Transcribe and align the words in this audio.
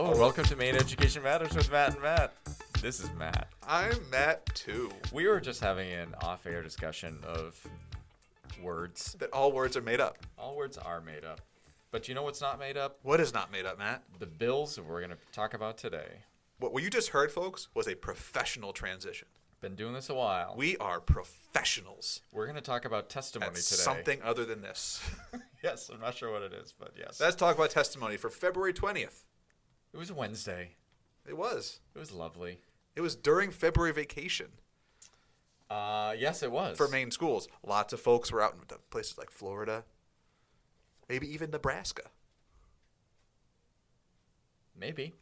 Hello 0.00 0.12
and 0.12 0.18
welcome 0.18 0.44
to 0.46 0.56
Maine 0.56 0.76
Education 0.76 1.22
Matters 1.22 1.54
with 1.54 1.70
Matt 1.70 1.92
and 1.92 2.02
Matt. 2.02 2.32
This 2.80 3.00
is 3.00 3.10
Matt. 3.18 3.48
I'm 3.68 4.08
Matt 4.08 4.46
too. 4.54 4.90
We 5.12 5.28
were 5.28 5.40
just 5.40 5.60
having 5.60 5.92
an 5.92 6.14
off-air 6.22 6.62
discussion 6.62 7.18
of 7.22 7.62
words. 8.62 9.14
That 9.20 9.30
all 9.34 9.52
words 9.52 9.76
are 9.76 9.82
made 9.82 10.00
up. 10.00 10.16
All 10.38 10.56
words 10.56 10.78
are 10.78 11.02
made 11.02 11.26
up. 11.26 11.42
But 11.90 12.08
you 12.08 12.14
know 12.14 12.22
what's 12.22 12.40
not 12.40 12.58
made 12.58 12.78
up? 12.78 12.98
What 13.02 13.20
is 13.20 13.34
not 13.34 13.52
made 13.52 13.66
up, 13.66 13.78
Matt? 13.78 14.02
The 14.18 14.24
bills 14.24 14.74
that 14.76 14.86
we're 14.86 15.00
going 15.02 15.10
to 15.10 15.18
talk 15.32 15.52
about 15.52 15.76
today. 15.76 16.22
What, 16.60 16.72
what 16.72 16.82
you 16.82 16.88
just 16.88 17.10
heard, 17.10 17.30
folks, 17.30 17.68
was 17.74 17.86
a 17.86 17.94
professional 17.94 18.72
transition. 18.72 19.28
Been 19.60 19.74
doing 19.74 19.92
this 19.92 20.08
a 20.08 20.14
while. 20.14 20.54
We 20.56 20.78
are 20.78 20.98
professionals 20.98 22.22
We're 22.32 22.46
going 22.46 22.56
to 22.56 22.62
talk 22.62 22.86
about 22.86 23.10
testimony 23.10 23.50
at 23.50 23.56
today. 23.56 23.76
something 23.76 24.22
other 24.22 24.46
than 24.46 24.62
this. 24.62 25.02
yes, 25.62 25.90
I'm 25.92 26.00
not 26.00 26.14
sure 26.14 26.32
what 26.32 26.40
it 26.40 26.54
is, 26.54 26.72
but 26.72 26.92
yes. 26.98 27.20
Let's 27.20 27.36
talk 27.36 27.54
about 27.56 27.68
testimony 27.68 28.16
for 28.16 28.30
February 28.30 28.72
20th. 28.72 29.24
It 29.92 29.96
was 29.96 30.10
a 30.10 30.14
Wednesday. 30.14 30.70
It 31.26 31.36
was. 31.36 31.80
It 31.94 31.98
was 31.98 32.12
lovely. 32.12 32.60
It 32.96 33.00
was 33.02 33.14
during 33.14 33.50
February 33.50 33.92
vacation 33.92 34.48
Uh, 35.68 36.14
yes, 36.18 36.42
it 36.42 36.50
was. 36.50 36.76
for 36.76 36.88
Maine 36.88 37.10
schools. 37.10 37.48
Lots 37.64 37.92
of 37.92 38.00
folks 38.00 38.32
were 38.32 38.42
out 38.42 38.54
in 38.54 38.76
places 38.90 39.16
like 39.18 39.30
Florida, 39.30 39.84
maybe 41.08 41.32
even 41.32 41.50
Nebraska. 41.50 42.02
Maybe. 44.78 45.14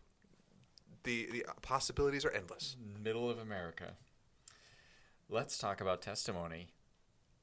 The, 1.05 1.29
the 1.33 1.47
possibilities 1.63 2.25
are 2.25 2.30
endless. 2.30 2.77
Middle 3.03 3.30
of 3.30 3.39
America. 3.39 3.93
Let's 5.29 5.59
talk 5.59 5.80
about 5.80 6.01
testimony 6.03 6.69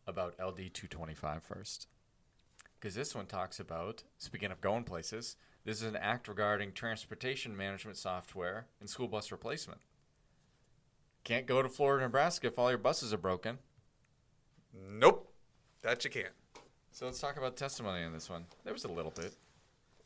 about 0.08 0.34
LD 0.40 0.74
225 0.74 1.44
first. 1.44 1.88
Because 2.80 2.96
this 2.96 3.16
one 3.16 3.26
talks 3.26 3.60
about, 3.60 4.04
speaking 4.18 4.52
of 4.52 4.62
going 4.62 4.84
places, 4.84 5.36
this 5.66 5.82
is 5.82 5.88
an 5.88 5.96
act 5.96 6.28
regarding 6.28 6.72
transportation 6.72 7.58
management 7.58 7.98
software 7.98 8.68
and 8.80 8.90
school 8.90 9.08
bus 9.08 9.32
replacement. 9.32 9.82
Can't 11.24 11.48
go 11.48 11.62
to 11.62 11.70
Florida, 11.70 12.06
Nebraska 12.06 12.48
if 12.48 12.60
all 12.60 12.70
your 12.70 12.78
buses 12.78 13.12
are 13.12 13.18
broken. 13.18 13.58
Nope. 14.90 15.34
That 15.82 16.04
you 16.04 16.12
can't. 16.12 16.34
So 16.92 17.06
let's 17.06 17.20
talk 17.20 17.38
about 17.38 17.58
testimony 17.58 18.04
on 18.04 18.14
this 18.14 18.30
one. 18.30 18.46
There 18.64 18.74
was 18.74 18.86
a 18.86 18.92
little 18.92 19.12
bit. 19.12 19.34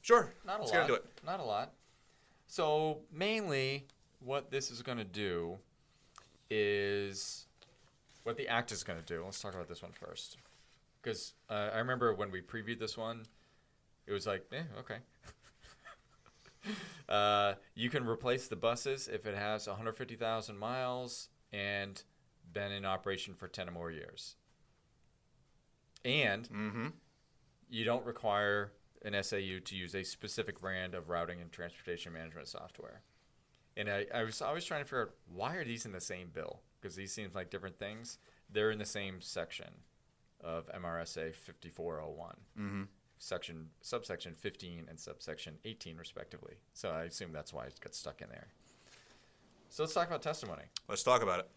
Sure. 0.01 0.33
Not 0.45 0.59
a 0.59 0.61
Let's 0.61 0.71
lot. 0.71 0.77
get 0.77 0.81
into 0.89 0.93
it. 0.95 1.05
Not 1.25 1.39
a 1.39 1.43
lot. 1.43 1.73
So 2.47 2.99
mainly, 3.13 3.85
what 4.19 4.49
this 4.49 4.71
is 4.71 4.81
going 4.81 4.97
to 4.97 5.03
do 5.03 5.57
is 6.49 7.45
what 8.23 8.37
the 8.37 8.47
act 8.47 8.71
is 8.71 8.83
going 8.83 8.97
to 8.97 9.05
do. 9.05 9.23
Let's 9.23 9.41
talk 9.41 9.53
about 9.53 9.67
this 9.67 9.81
one 9.81 9.91
first, 9.91 10.37
because 11.01 11.33
uh, 11.49 11.69
I 11.73 11.77
remember 11.79 12.13
when 12.13 12.31
we 12.31 12.41
previewed 12.41 12.79
this 12.79 12.97
one, 12.97 13.25
it 14.07 14.11
was 14.11 14.25
like, 14.25 14.45
eh, 14.51 14.63
okay. 14.79 14.97
uh, 17.09 17.53
you 17.75 17.89
can 17.89 18.05
replace 18.05 18.47
the 18.47 18.55
buses 18.55 19.07
if 19.07 19.25
it 19.25 19.35
has 19.37 19.67
150,000 19.67 20.57
miles 20.57 21.29
and 21.51 22.03
been 22.51 22.71
in 22.71 22.85
operation 22.85 23.33
for 23.33 23.47
10 23.47 23.69
or 23.69 23.71
more 23.71 23.91
years. 23.91 24.35
And 26.05 26.47
Mm-hmm. 26.49 26.87
you 27.69 27.83
don't 27.85 28.05
require 28.05 28.71
an 29.03 29.13
SAU 29.23 29.59
to 29.63 29.75
use 29.75 29.95
a 29.95 30.03
specific 30.03 30.59
brand 30.59 30.93
of 30.93 31.09
routing 31.09 31.39
and 31.41 31.51
transportation 31.51 32.13
management 32.13 32.47
software. 32.47 33.01
And 33.77 33.89
I, 33.89 34.05
I 34.13 34.23
was 34.23 34.41
always 34.41 34.65
trying 34.65 34.81
to 34.81 34.85
figure 34.85 35.01
out 35.03 35.11
why 35.33 35.55
are 35.55 35.63
these 35.65 35.85
in 35.85 35.91
the 35.93 36.01
same 36.01 36.29
bill? 36.33 36.61
Because 36.81 36.95
these 36.95 37.13
seem 37.13 37.29
like 37.33 37.49
different 37.49 37.77
things. 37.79 38.17
They're 38.51 38.71
in 38.71 38.79
the 38.79 38.85
same 38.85 39.21
section 39.21 39.67
of 40.41 40.67
MRSA 40.73 41.35
5401, 41.35 42.35
Mm-hmm. 42.59 42.83
Section 43.19 43.67
subsection 43.81 44.33
15 44.33 44.85
and 44.89 44.99
subsection 44.99 45.55
18 45.65 45.97
respectively. 45.97 46.55
So 46.73 46.89
I 46.89 47.03
assume 47.03 47.31
that's 47.31 47.53
why 47.53 47.65
it 47.65 47.79
got 47.79 47.93
stuck 47.93 48.21
in 48.21 48.29
there. 48.29 48.47
So 49.69 49.83
let's 49.83 49.93
talk 49.93 50.07
about 50.07 50.23
testimony. 50.23 50.63
Let's 50.87 51.03
talk 51.03 51.21
about 51.21 51.41
it. 51.41 51.49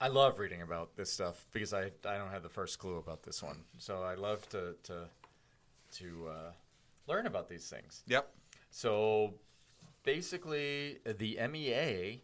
I 0.00 0.08
love 0.08 0.38
reading 0.38 0.62
about 0.62 0.96
this 0.96 1.12
stuff 1.12 1.46
because 1.52 1.74
I, 1.74 1.90
I 2.06 2.16
don't 2.16 2.30
have 2.30 2.42
the 2.42 2.48
first 2.48 2.78
clue 2.78 2.96
about 2.96 3.22
this 3.22 3.42
one. 3.42 3.64
So 3.78 4.02
I 4.02 4.14
love 4.14 4.48
to 4.50 4.76
to 4.84 5.08
to 5.92 6.28
uh, 6.28 6.50
learn 7.08 7.26
about 7.26 7.48
these 7.48 7.68
things. 7.68 8.02
Yep. 8.06 8.30
So 8.70 9.34
basically, 10.04 10.98
the 11.04 11.38
MEA 11.50 12.22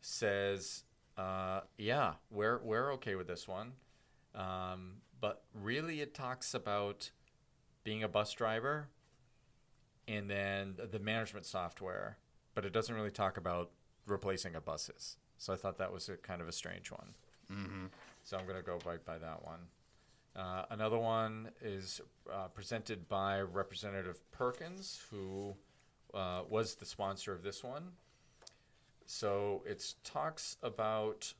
says, 0.00 0.84
uh, 1.18 1.60
yeah, 1.76 2.14
we're 2.30 2.58
we're 2.64 2.92
okay 2.94 3.14
with 3.14 3.26
this 3.26 3.46
one, 3.46 3.72
um, 4.34 5.02
but 5.20 5.42
really 5.54 6.00
it 6.00 6.14
talks 6.14 6.54
about 6.54 7.10
being 7.84 8.02
a 8.02 8.08
bus 8.08 8.32
driver 8.32 8.88
and 10.08 10.28
then 10.28 10.74
the 10.90 10.98
management 10.98 11.46
software, 11.46 12.18
but 12.54 12.64
it 12.64 12.72
doesn't 12.72 12.94
really 12.94 13.10
talk 13.10 13.36
about 13.36 13.70
replacing 14.06 14.54
a 14.54 14.60
buses. 14.60 15.16
So 15.38 15.52
I 15.52 15.56
thought 15.56 15.78
that 15.78 15.92
was 15.92 16.08
a 16.08 16.16
kind 16.16 16.40
of 16.40 16.48
a 16.48 16.52
strange 16.52 16.90
one. 16.90 17.14
Mm-hmm. 17.52 17.86
So 18.22 18.36
I'm 18.36 18.46
going 18.46 18.58
to 18.58 18.64
go 18.64 18.78
by, 18.84 18.96
by 18.96 19.18
that 19.18 19.44
one. 19.44 19.60
Uh, 20.36 20.64
another 20.70 20.98
one 20.98 21.50
is 21.62 22.00
uh, 22.32 22.48
presented 22.48 23.08
by 23.08 23.40
Representative 23.40 24.18
Perkins, 24.32 25.02
who 25.10 25.54
uh, 26.12 26.42
was 26.48 26.74
the 26.74 26.86
sponsor 26.86 27.32
of 27.32 27.42
this 27.42 27.62
one. 27.62 27.92
So 29.06 29.62
it 29.66 29.94
talks 30.02 30.56
about 30.62 31.34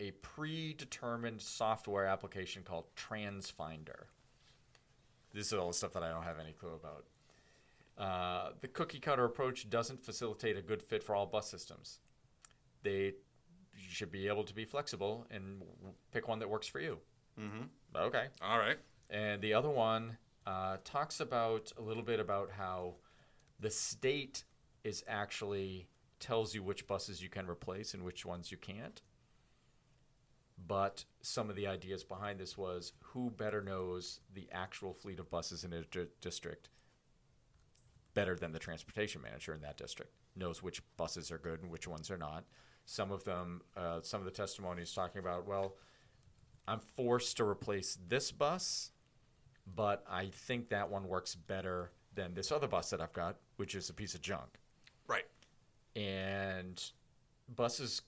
a 0.00 0.10
predetermined 0.22 1.40
software 1.40 2.06
application 2.06 2.62
called 2.62 2.86
TransFinder. 2.96 4.04
This 5.32 5.46
is 5.46 5.52
all 5.54 5.68
the 5.68 5.74
stuff 5.74 5.92
that 5.92 6.02
I 6.02 6.10
don't 6.10 6.24
have 6.24 6.38
any 6.38 6.52
clue 6.52 6.74
about. 6.74 7.04
Uh, 7.98 8.50
the 8.60 8.68
cookie 8.68 8.98
cutter 8.98 9.24
approach 9.24 9.68
doesn't 9.68 10.04
facilitate 10.04 10.56
a 10.56 10.62
good 10.62 10.82
fit 10.82 11.02
for 11.02 11.14
all 11.14 11.26
bus 11.26 11.50
systems. 11.50 11.98
They 12.82 13.14
should 13.88 14.10
be 14.10 14.26
able 14.28 14.44
to 14.44 14.54
be 14.54 14.64
flexible 14.64 15.26
and 15.30 15.60
w- 15.60 15.94
pick 16.12 16.26
one 16.28 16.38
that 16.38 16.48
works 16.48 16.66
for 16.66 16.80
you. 16.80 16.98
Mm-hmm. 17.38 17.64
Okay. 17.94 18.26
All 18.42 18.58
right. 18.58 18.78
And 19.10 19.42
the 19.42 19.54
other 19.54 19.68
one 19.68 20.16
uh, 20.46 20.78
talks 20.84 21.20
about 21.20 21.72
a 21.78 21.82
little 21.82 22.02
bit 22.02 22.20
about 22.20 22.50
how 22.56 22.94
the 23.58 23.70
state 23.70 24.44
is 24.84 25.04
actually 25.06 25.88
tells 26.20 26.54
you 26.54 26.62
which 26.62 26.86
buses 26.86 27.22
you 27.22 27.28
can 27.28 27.46
replace 27.48 27.92
and 27.94 28.02
which 28.02 28.24
ones 28.24 28.50
you 28.50 28.56
can't. 28.56 29.02
But 30.66 31.04
some 31.22 31.50
of 31.50 31.56
the 31.56 31.66
ideas 31.66 32.04
behind 32.04 32.38
this 32.38 32.56
was 32.56 32.92
who 33.00 33.30
better 33.30 33.62
knows 33.62 34.20
the 34.34 34.48
actual 34.52 34.92
fleet 34.92 35.18
of 35.18 35.30
buses 35.30 35.64
in 35.64 35.72
a 35.72 35.82
district 36.20 36.68
better 38.14 38.36
than 38.36 38.52
the 38.52 38.58
transportation 38.58 39.22
manager 39.22 39.54
in 39.54 39.60
that 39.62 39.76
district 39.76 40.12
knows 40.36 40.62
which 40.62 40.82
buses 40.96 41.30
are 41.30 41.38
good 41.38 41.62
and 41.62 41.70
which 41.70 41.88
ones 41.88 42.10
are 42.10 42.18
not. 42.18 42.44
Some 42.84 43.10
of 43.10 43.24
them, 43.24 43.62
uh, 43.76 44.00
some 44.02 44.20
of 44.20 44.24
the 44.24 44.30
testimonies 44.30 44.92
talking 44.92 45.20
about, 45.20 45.46
well, 45.46 45.76
I'm 46.66 46.80
forced 46.80 47.36
to 47.38 47.44
replace 47.44 47.98
this 48.08 48.30
bus, 48.32 48.92
but 49.74 50.04
I 50.10 50.26
think 50.26 50.68
that 50.70 50.90
one 50.90 51.08
works 51.08 51.34
better 51.34 51.92
than 52.14 52.34
this 52.34 52.50
other 52.52 52.66
bus 52.66 52.90
that 52.90 53.00
I've 53.00 53.12
got, 53.12 53.36
which 53.56 53.74
is 53.74 53.90
a 53.90 53.94
piece 53.94 54.14
of 54.14 54.22
junk. 54.22 54.58
Right. 55.06 55.26
And 55.96 56.82
buses, 57.54 58.02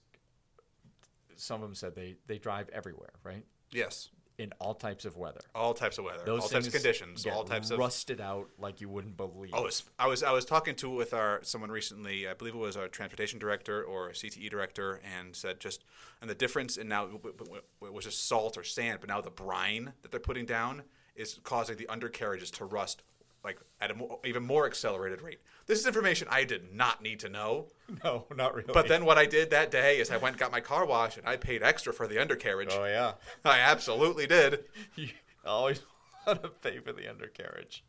some 1.39 1.61
of 1.61 1.67
them 1.67 1.75
said 1.75 1.95
they, 1.95 2.15
they 2.27 2.37
drive 2.37 2.69
everywhere, 2.69 3.13
right? 3.23 3.45
Yes. 3.71 4.09
In 4.39 4.51
all 4.59 4.73
types 4.73 5.05
of 5.05 5.15
weather. 5.15 5.41
All 5.53 5.73
types 5.75 5.99
of 5.99 6.05
weather. 6.05 6.23
Those 6.25 6.41
all 6.41 6.49
types 6.49 6.65
of 6.65 6.73
conditions. 6.73 7.25
All 7.27 7.43
types 7.43 7.69
of. 7.69 7.77
rusted 7.77 8.19
out 8.19 8.49
like 8.57 8.81
you 8.81 8.89
wouldn't 8.89 9.15
believe. 9.15 9.51
Oh, 9.53 9.59
I 9.59 9.61
was, 9.61 9.83
I 9.99 10.07
was 10.07 10.23
I 10.23 10.31
was 10.31 10.43
talking 10.43 10.73
to 10.77 10.89
with 10.89 11.13
our 11.13 11.39
someone 11.43 11.69
recently. 11.69 12.27
I 12.27 12.33
believe 12.33 12.55
it 12.55 12.57
was 12.57 12.75
our 12.75 12.87
transportation 12.87 13.37
director 13.37 13.83
or 13.83 14.09
CTE 14.09 14.49
director, 14.49 14.99
and 15.17 15.35
said 15.35 15.59
just 15.59 15.83
and 16.19 16.27
the 16.27 16.35
difference 16.35 16.77
in 16.77 16.87
now 16.87 17.07
it 17.13 17.93
was 17.93 18.05
just 18.05 18.27
salt 18.27 18.57
or 18.57 18.63
sand, 18.63 19.01
but 19.01 19.09
now 19.09 19.21
the 19.21 19.29
brine 19.29 19.93
that 20.01 20.09
they're 20.09 20.19
putting 20.19 20.47
down 20.47 20.81
is 21.15 21.39
causing 21.43 21.77
the 21.77 21.87
undercarriages 21.87 22.49
to 22.49 22.65
rust 22.65 23.03
like 23.43 23.59
at 23.81 23.91
a 23.91 23.93
mo- 23.93 24.19
even 24.23 24.43
more 24.43 24.65
accelerated 24.65 25.21
rate. 25.21 25.39
This 25.65 25.79
is 25.79 25.87
information 25.87 26.27
I 26.31 26.43
did 26.43 26.73
not 26.73 27.01
need 27.01 27.19
to 27.21 27.29
know. 27.29 27.67
no, 28.03 28.25
not 28.35 28.55
really. 28.55 28.71
But 28.73 28.87
then 28.87 29.05
what 29.05 29.17
I 29.17 29.25
did 29.25 29.49
that 29.51 29.71
day 29.71 29.99
is 29.99 30.11
I 30.11 30.17
went 30.17 30.33
and 30.33 30.39
got 30.39 30.51
my 30.51 30.61
car 30.61 30.85
washed 30.85 31.17
and 31.17 31.27
I 31.27 31.37
paid 31.37 31.63
extra 31.63 31.93
for 31.93 32.07
the 32.07 32.19
undercarriage. 32.19 32.69
oh 32.71 32.85
yeah, 32.85 33.13
I 33.45 33.59
absolutely 33.59 34.27
did. 34.27 34.65
you 34.95 35.09
always 35.45 35.81
want 36.25 36.41
to 36.43 36.49
pay 36.49 36.79
for 36.79 36.93
the 36.93 37.09
undercarriage. 37.09 37.83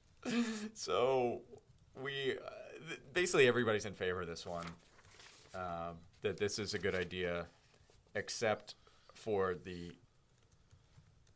so 0.74 1.42
we 2.02 2.32
uh, 2.32 2.50
th- 2.88 3.00
basically 3.12 3.46
everybody's 3.46 3.84
in 3.86 3.94
favor 3.94 4.22
of 4.22 4.28
this 4.28 4.46
one. 4.46 4.66
Um, 5.54 5.98
that 6.22 6.36
this 6.36 6.58
is 6.58 6.74
a 6.74 6.78
good 6.80 6.96
idea, 6.96 7.46
except 8.16 8.74
for 9.12 9.54
the 9.54 9.92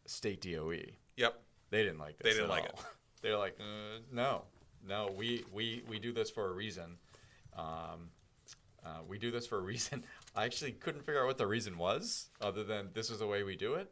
state 0.06 0.40
DOE. 0.40 0.80
Yep. 1.16 1.40
They 1.70 1.82
didn't 1.84 1.98
like 1.98 2.18
this. 2.18 2.24
They 2.32 2.36
didn't 2.36 2.48
like 2.48 2.64
all. 2.64 2.80
it. 2.80 2.86
They're 3.22 3.36
like, 3.38 3.56
uh, 3.60 4.00
no, 4.12 4.42
no, 4.86 5.10
we, 5.16 5.44
we, 5.52 5.82
we 5.88 5.98
do 5.98 6.12
this 6.12 6.30
for 6.30 6.48
a 6.48 6.52
reason. 6.52 6.96
Um, 7.56 8.10
uh, 8.84 9.00
we 9.08 9.18
do 9.18 9.30
this 9.30 9.46
for 9.46 9.58
a 9.58 9.62
reason. 9.72 10.04
I 10.36 10.44
actually 10.44 10.72
couldn't 10.72 11.02
figure 11.04 11.20
out 11.20 11.26
what 11.26 11.38
the 11.38 11.46
reason 11.46 11.78
was, 11.78 12.28
other 12.40 12.64
than 12.64 12.90
this 12.94 13.10
is 13.10 13.18
the 13.18 13.26
way 13.26 13.42
we 13.42 13.56
do 13.56 13.74
it. 13.74 13.90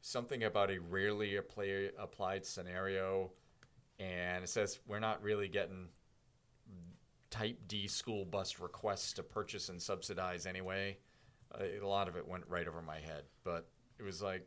Something 0.00 0.42
about 0.44 0.70
a 0.70 0.78
rarely 0.78 1.36
apply, 1.36 1.90
applied 1.98 2.44
scenario, 2.44 3.30
and 4.00 4.42
it 4.44 4.48
says 4.48 4.80
we're 4.86 4.98
not 5.00 5.22
really 5.22 5.48
getting 5.48 5.88
Type 7.30 7.56
D 7.66 7.86
school 7.86 8.26
bus 8.26 8.58
requests 8.60 9.14
to 9.14 9.22
purchase 9.22 9.70
and 9.70 9.80
subsidize 9.80 10.44
anyway. 10.44 10.98
Uh, 11.54 11.64
a 11.82 11.86
lot 11.86 12.06
of 12.08 12.16
it 12.16 12.28
went 12.28 12.44
right 12.46 12.68
over 12.68 12.82
my 12.82 12.98
head, 12.98 13.22
but 13.42 13.68
it 13.98 14.02
was 14.02 14.20
like 14.20 14.46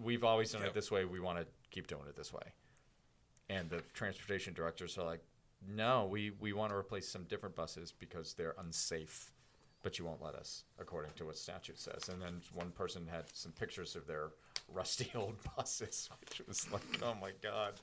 we've 0.00 0.24
always 0.24 0.50
done 0.52 0.62
Yep. 0.62 0.70
it 0.70 0.74
this 0.74 0.90
way. 0.90 1.04
We 1.04 1.20
want 1.20 1.38
to 1.40 1.46
keep 1.70 1.88
doing 1.88 2.04
it 2.08 2.16
this 2.16 2.32
way. 2.32 2.42
And 3.52 3.68
the 3.68 3.82
transportation 3.92 4.54
directors 4.54 4.96
are 4.96 5.04
like, 5.04 5.22
"No, 5.66 6.06
we 6.06 6.30
we 6.40 6.52
want 6.52 6.70
to 6.70 6.76
replace 6.76 7.08
some 7.08 7.24
different 7.24 7.54
buses 7.54 7.92
because 7.92 8.34
they're 8.34 8.54
unsafe." 8.58 9.30
But 9.82 9.98
you 9.98 10.04
won't 10.04 10.22
let 10.22 10.36
us, 10.36 10.62
according 10.78 11.10
to 11.16 11.26
what 11.26 11.36
statute 11.36 11.78
says. 11.78 12.08
And 12.08 12.22
then 12.22 12.40
one 12.54 12.70
person 12.70 13.08
had 13.10 13.24
some 13.34 13.50
pictures 13.50 13.96
of 13.96 14.06
their 14.06 14.30
rusty 14.72 15.10
old 15.14 15.34
buses, 15.56 16.08
which 16.20 16.40
was 16.46 16.70
like, 16.72 16.82
"Oh 17.02 17.14
my 17.20 17.32
god!" 17.42 17.74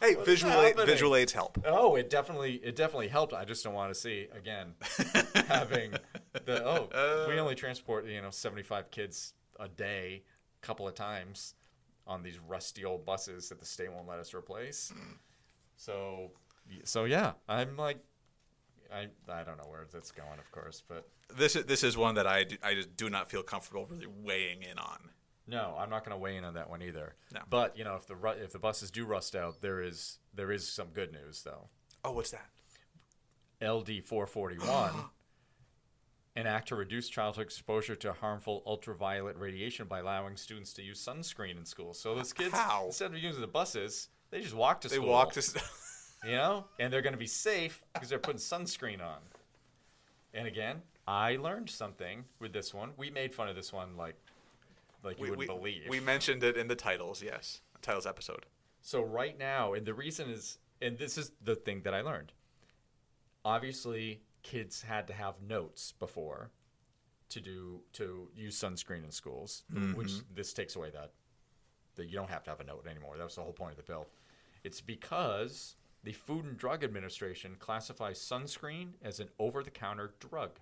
Hey, 0.00 0.14
visual 0.14 0.60
aid, 0.60 0.76
visual 0.76 1.14
aids 1.16 1.32
help. 1.32 1.58
Oh, 1.64 1.94
it 1.94 2.10
definitely 2.10 2.56
it 2.56 2.76
definitely 2.76 3.08
helped. 3.08 3.32
I 3.32 3.44
just 3.44 3.64
don't 3.64 3.74
want 3.74 3.94
to 3.94 3.98
see 3.98 4.28
again 4.36 4.74
having 5.48 5.92
the 6.44 6.64
oh 6.64 6.88
we 7.28 7.38
uh. 7.38 7.40
only 7.40 7.54
transport 7.54 8.06
you 8.06 8.20
know 8.20 8.30
seventy 8.30 8.62
five 8.62 8.90
kids 8.90 9.32
a 9.58 9.68
day, 9.68 10.24
a 10.60 10.66
couple 10.66 10.86
of 10.88 10.94
times 10.94 11.54
on 12.06 12.22
these 12.22 12.38
rusty 12.38 12.84
old 12.84 13.04
buses 13.06 13.48
that 13.48 13.58
the 13.60 13.66
state 13.66 13.92
won't 13.92 14.06
let 14.08 14.18
us 14.18 14.34
replace. 14.34 14.92
Mm. 14.94 15.16
So 15.76 16.30
so 16.84 17.04
yeah, 17.04 17.32
I'm 17.48 17.76
like 17.76 17.98
I 18.92 19.08
I 19.28 19.42
don't 19.44 19.56
know 19.56 19.68
where 19.68 19.86
that's 19.92 20.10
going, 20.12 20.38
of 20.38 20.50
course, 20.52 20.82
but 20.86 21.08
This 21.36 21.56
is 21.56 21.64
this 21.64 21.82
is 21.82 21.96
one 21.96 22.14
that 22.16 22.26
I 22.26 22.44
do, 22.44 22.56
I 22.62 22.74
just 22.74 22.96
do 22.96 23.08
not 23.10 23.30
feel 23.30 23.42
comfortable 23.42 23.86
really 23.86 24.06
weighing 24.06 24.62
in 24.62 24.78
on. 24.78 25.10
no, 25.46 25.76
I'm 25.78 25.90
not 25.90 26.04
going 26.04 26.16
to 26.16 26.18
weigh 26.18 26.36
in 26.36 26.44
on 26.44 26.54
that 26.54 26.70
one 26.70 26.82
either. 26.82 27.14
No. 27.32 27.40
But 27.50 27.76
you 27.76 27.84
know, 27.84 27.96
if 27.96 28.06
the 28.06 28.16
ru- 28.16 28.30
if 28.30 28.52
the 28.52 28.58
buses 28.58 28.90
do 28.90 29.04
rust 29.04 29.34
out, 29.34 29.60
there 29.62 29.82
is 29.82 30.18
there 30.32 30.52
is 30.52 30.68
some 30.70 30.88
good 30.88 31.12
news 31.12 31.42
though. 31.42 31.68
Oh, 32.04 32.12
what's 32.12 32.30
that? 32.32 32.48
LD 33.62 34.04
441, 34.04 34.92
an 36.36 36.46
act 36.46 36.68
to 36.68 36.76
reduce 36.76 37.08
childhood 37.08 37.44
exposure 37.44 37.94
to 37.96 38.12
harmful 38.12 38.62
ultraviolet 38.66 39.36
radiation 39.36 39.86
by 39.86 40.00
allowing 40.00 40.36
students 40.36 40.72
to 40.74 40.82
use 40.82 41.04
sunscreen 41.04 41.56
in 41.56 41.64
school. 41.64 41.94
So 41.94 42.14
those 42.14 42.32
kids, 42.32 42.52
How? 42.54 42.86
instead 42.86 43.12
of 43.12 43.18
using 43.18 43.40
the 43.40 43.46
buses, 43.46 44.08
they 44.30 44.40
just 44.40 44.54
walk 44.54 44.80
to 44.82 44.88
They 44.88 44.96
school. 44.96 45.06
They 45.06 45.12
walk 45.12 45.32
to. 45.34 45.38
s- 45.38 45.54
you 46.24 46.32
know, 46.32 46.64
and 46.80 46.92
they're 46.92 47.02
going 47.02 47.12
to 47.12 47.18
be 47.18 47.26
safe 47.26 47.82
because 47.92 48.08
they're 48.08 48.18
putting 48.18 48.40
sunscreen 48.40 49.00
on. 49.00 49.18
And 50.32 50.48
again, 50.48 50.82
I 51.06 51.36
learned 51.36 51.70
something 51.70 52.24
with 52.40 52.52
this 52.52 52.74
one. 52.74 52.90
We 52.96 53.10
made 53.10 53.32
fun 53.34 53.48
of 53.48 53.54
this 53.54 53.72
one 53.72 53.96
like, 53.96 54.16
like 55.04 55.18
you 55.18 55.22
wouldn't 55.30 55.38
we, 55.38 55.46
believe. 55.46 55.82
we 55.88 56.00
mentioned 56.00 56.42
it 56.42 56.56
in 56.56 56.66
the 56.66 56.74
titles. 56.74 57.22
Yes, 57.22 57.60
titles 57.82 58.06
episode. 58.06 58.46
So 58.82 59.02
right 59.02 59.38
now, 59.38 59.74
and 59.74 59.86
the 59.86 59.94
reason 59.94 60.28
is, 60.30 60.58
and 60.82 60.98
this 60.98 61.16
is 61.16 61.30
the 61.42 61.54
thing 61.54 61.82
that 61.82 61.94
I 61.94 62.00
learned. 62.00 62.32
Obviously, 63.44 64.20
kids 64.44 64.82
had 64.82 65.08
to 65.08 65.12
have 65.12 65.42
notes 65.42 65.92
before 65.98 66.52
to 67.30 67.40
do 67.40 67.80
to 67.94 68.28
use 68.36 68.56
sunscreen 68.56 69.02
in 69.02 69.10
schools, 69.10 69.64
which 69.94 70.08
mm-hmm. 70.08 70.34
this 70.36 70.52
takes 70.52 70.76
away 70.76 70.90
that 70.90 71.10
that 71.96 72.06
you 72.06 72.16
don't 72.16 72.30
have 72.30 72.44
to 72.44 72.50
have 72.50 72.60
a 72.60 72.64
note 72.64 72.86
anymore. 72.88 73.16
That 73.16 73.24
was 73.24 73.34
the 73.34 73.40
whole 73.40 73.52
point 73.52 73.72
of 73.72 73.76
the 73.76 73.82
bill. 73.82 74.06
It's 74.62 74.80
because 74.80 75.76
the 76.02 76.12
Food 76.12 76.44
and 76.44 76.56
Drug 76.56 76.84
Administration 76.84 77.56
classifies 77.58 78.18
sunscreen 78.18 78.90
as 79.02 79.20
an 79.20 79.28
over-the-counter 79.38 80.14
drug. 80.20 80.58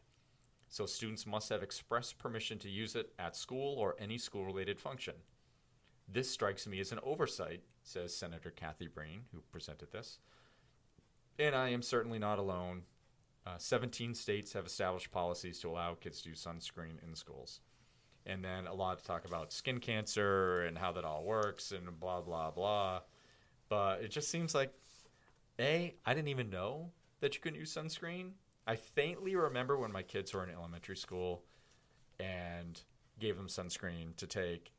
So 0.69 0.87
students 0.87 1.27
must 1.27 1.49
have 1.49 1.63
express 1.63 2.13
permission 2.13 2.59
to 2.61 2.69
use 2.69 2.95
it 2.97 3.13
at 3.19 3.37
school 3.37 3.77
or 3.79 3.97
any 3.99 4.19
school-related 4.19 4.79
function. 4.81 5.15
This 6.09 6.31
strikes 6.31 6.67
me 6.67 6.81
as 6.81 6.93
an 6.93 7.01
oversight, 7.03 7.63
says 7.83 8.15
Senator 8.15 8.51
Cathy 8.51 8.87
Breen, 8.87 9.23
who 9.33 9.41
presented 9.51 9.91
this. 9.91 10.19
And 11.39 11.55
I 11.55 11.71
am 11.71 11.83
certainly 11.83 12.19
not 12.19 12.39
alone. 12.39 12.83
Uh, 13.45 13.59
17 13.59 14.15
states 14.15 14.53
have 14.53 14.67
established 14.67 15.11
policies 15.11 15.59
to 15.61 15.69
allow 15.69 15.95
kids 15.95 16.23
to 16.23 16.29
use 16.29 16.45
sunscreen 16.45 17.03
in 17.03 17.15
schools. 17.15 17.61
And 18.25 18.45
then 18.45 18.69
a 18.69 18.75
lot 18.75 18.99
to 18.99 19.05
talk 19.05 19.25
about 19.25 19.53
skin 19.53 19.81
cancer 19.81 20.63
and 20.63 20.79
how 20.79 20.93
that 20.93 21.05
all 21.05 21.25
works 21.25 21.73
and 21.73 21.99
blah, 21.99 22.21
blah, 22.21 22.53
blah. 22.53 23.01
But 23.69 24.03
it 24.03 24.13
just 24.13 24.31
seems 24.31 24.55
like, 24.55 24.73
A, 25.59 25.95
I 26.07 26.15
didn't 26.15 26.29
even 26.29 26.51
know 26.51 26.91
that 27.21 27.35
you 27.35 27.41
couldn't 27.41 27.59
use 27.59 27.75
sunscreen. 27.75 28.31
I 28.65 28.77
faintly 28.77 29.35
remember 29.35 29.77
when 29.77 29.91
my 29.91 30.03
kids 30.03 30.33
were 30.33 30.45
in 30.45 30.51
elementary 30.55 30.97
school 30.97 31.43
and 32.21 32.81
gave 33.19 33.37
them 33.37 33.49
sunscreen 33.49 34.15
to 34.17 34.27
take 34.29 34.73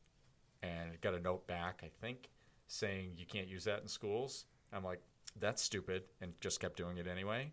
and 0.61 1.01
got 1.01 1.13
a 1.13 1.19
note 1.19 1.45
back, 1.47 1.81
I 1.83 1.89
think, 1.99 2.29
saying 2.67 3.15
you 3.17 3.25
can't 3.25 3.49
use 3.49 3.65
that 3.65 3.81
in 3.81 3.89
schools. 3.89 4.45
I'm 4.71 4.85
like, 4.85 5.01
that's 5.37 5.61
stupid, 5.61 6.03
and 6.21 6.31
just 6.39 6.61
kept 6.61 6.77
doing 6.77 6.97
it 6.97 7.07
anyway 7.07 7.51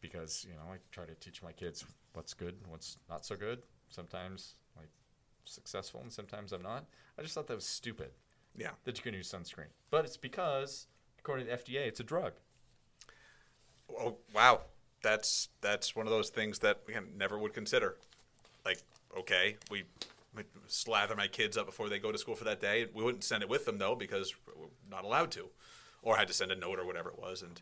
because, 0.00 0.46
you 0.48 0.54
know, 0.54 0.72
I 0.72 0.76
try 0.92 1.04
to 1.04 1.14
teach 1.14 1.42
my 1.42 1.52
kids 1.52 1.84
what's 2.14 2.34
good 2.34 2.54
and 2.62 2.70
what's 2.70 2.98
not 3.08 3.24
so 3.24 3.36
good. 3.36 3.62
Sometimes, 3.90 4.54
like, 4.76 4.88
successful, 5.44 6.00
and 6.02 6.12
sometimes 6.12 6.52
I'm 6.52 6.62
not. 6.62 6.84
I 7.18 7.22
just 7.22 7.34
thought 7.34 7.46
that 7.48 7.54
was 7.54 7.66
stupid 7.66 8.10
Yeah. 8.56 8.70
that 8.84 8.96
you 8.96 9.02
can 9.02 9.14
use 9.14 9.30
sunscreen. 9.30 9.68
But 9.90 10.04
it's 10.04 10.16
because, 10.16 10.86
according 11.18 11.46
to 11.46 11.50
the 11.50 11.56
FDA, 11.56 11.86
it's 11.86 12.00
a 12.00 12.04
drug. 12.04 12.34
Oh 13.98 14.18
wow, 14.32 14.60
that's 15.02 15.48
that's 15.60 15.96
one 15.96 16.06
of 16.06 16.12
those 16.12 16.30
things 16.30 16.60
that 16.60 16.82
we 16.86 16.94
never 17.16 17.38
would 17.38 17.52
consider. 17.54 17.96
Like, 18.64 18.82
okay, 19.18 19.56
we 19.70 19.84
slather 20.68 21.16
my 21.16 21.26
kids 21.26 21.56
up 21.56 21.66
before 21.66 21.88
they 21.88 21.98
go 21.98 22.12
to 22.12 22.18
school 22.18 22.36
for 22.36 22.44
that 22.44 22.60
day. 22.60 22.86
We 22.94 23.02
wouldn't 23.02 23.24
send 23.24 23.42
it 23.42 23.48
with 23.48 23.64
them 23.64 23.78
though 23.78 23.96
because 23.96 24.32
we're 24.46 24.66
not 24.88 25.04
allowed 25.04 25.32
to, 25.32 25.48
or 26.02 26.16
had 26.16 26.28
to 26.28 26.34
send 26.34 26.52
a 26.52 26.56
note 26.56 26.78
or 26.78 26.86
whatever 26.86 27.08
it 27.10 27.18
was. 27.18 27.42
And 27.42 27.60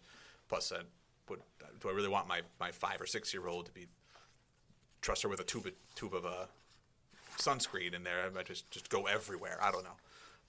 plus, 0.49 0.71
uh, 0.71 0.83
would, 1.31 1.41
do 1.81 1.89
I 1.89 1.93
really 1.93 2.09
want 2.09 2.27
my, 2.29 2.41
my 2.61 2.71
five 2.73 3.01
or 3.01 3.07
six 3.07 3.33
year 3.35 3.47
old 3.47 3.67
to 3.67 3.73
be 3.73 3.87
trust 5.01 5.23
her 5.23 5.29
with 5.29 5.41
a 5.41 5.45
tube 5.45 5.67
of, 5.67 5.73
tube 5.95 6.15
of 6.15 6.25
uh, 6.27 6.47
sunscreen 7.39 7.95
in 7.95 8.03
there? 8.05 8.25
I 8.27 8.31
might 8.31 8.47
just 8.47 8.71
just 8.71 8.89
go 8.91 9.07
everywhere. 9.07 9.59
I 9.63 9.71
don't 9.71 9.85
know, 9.85 9.97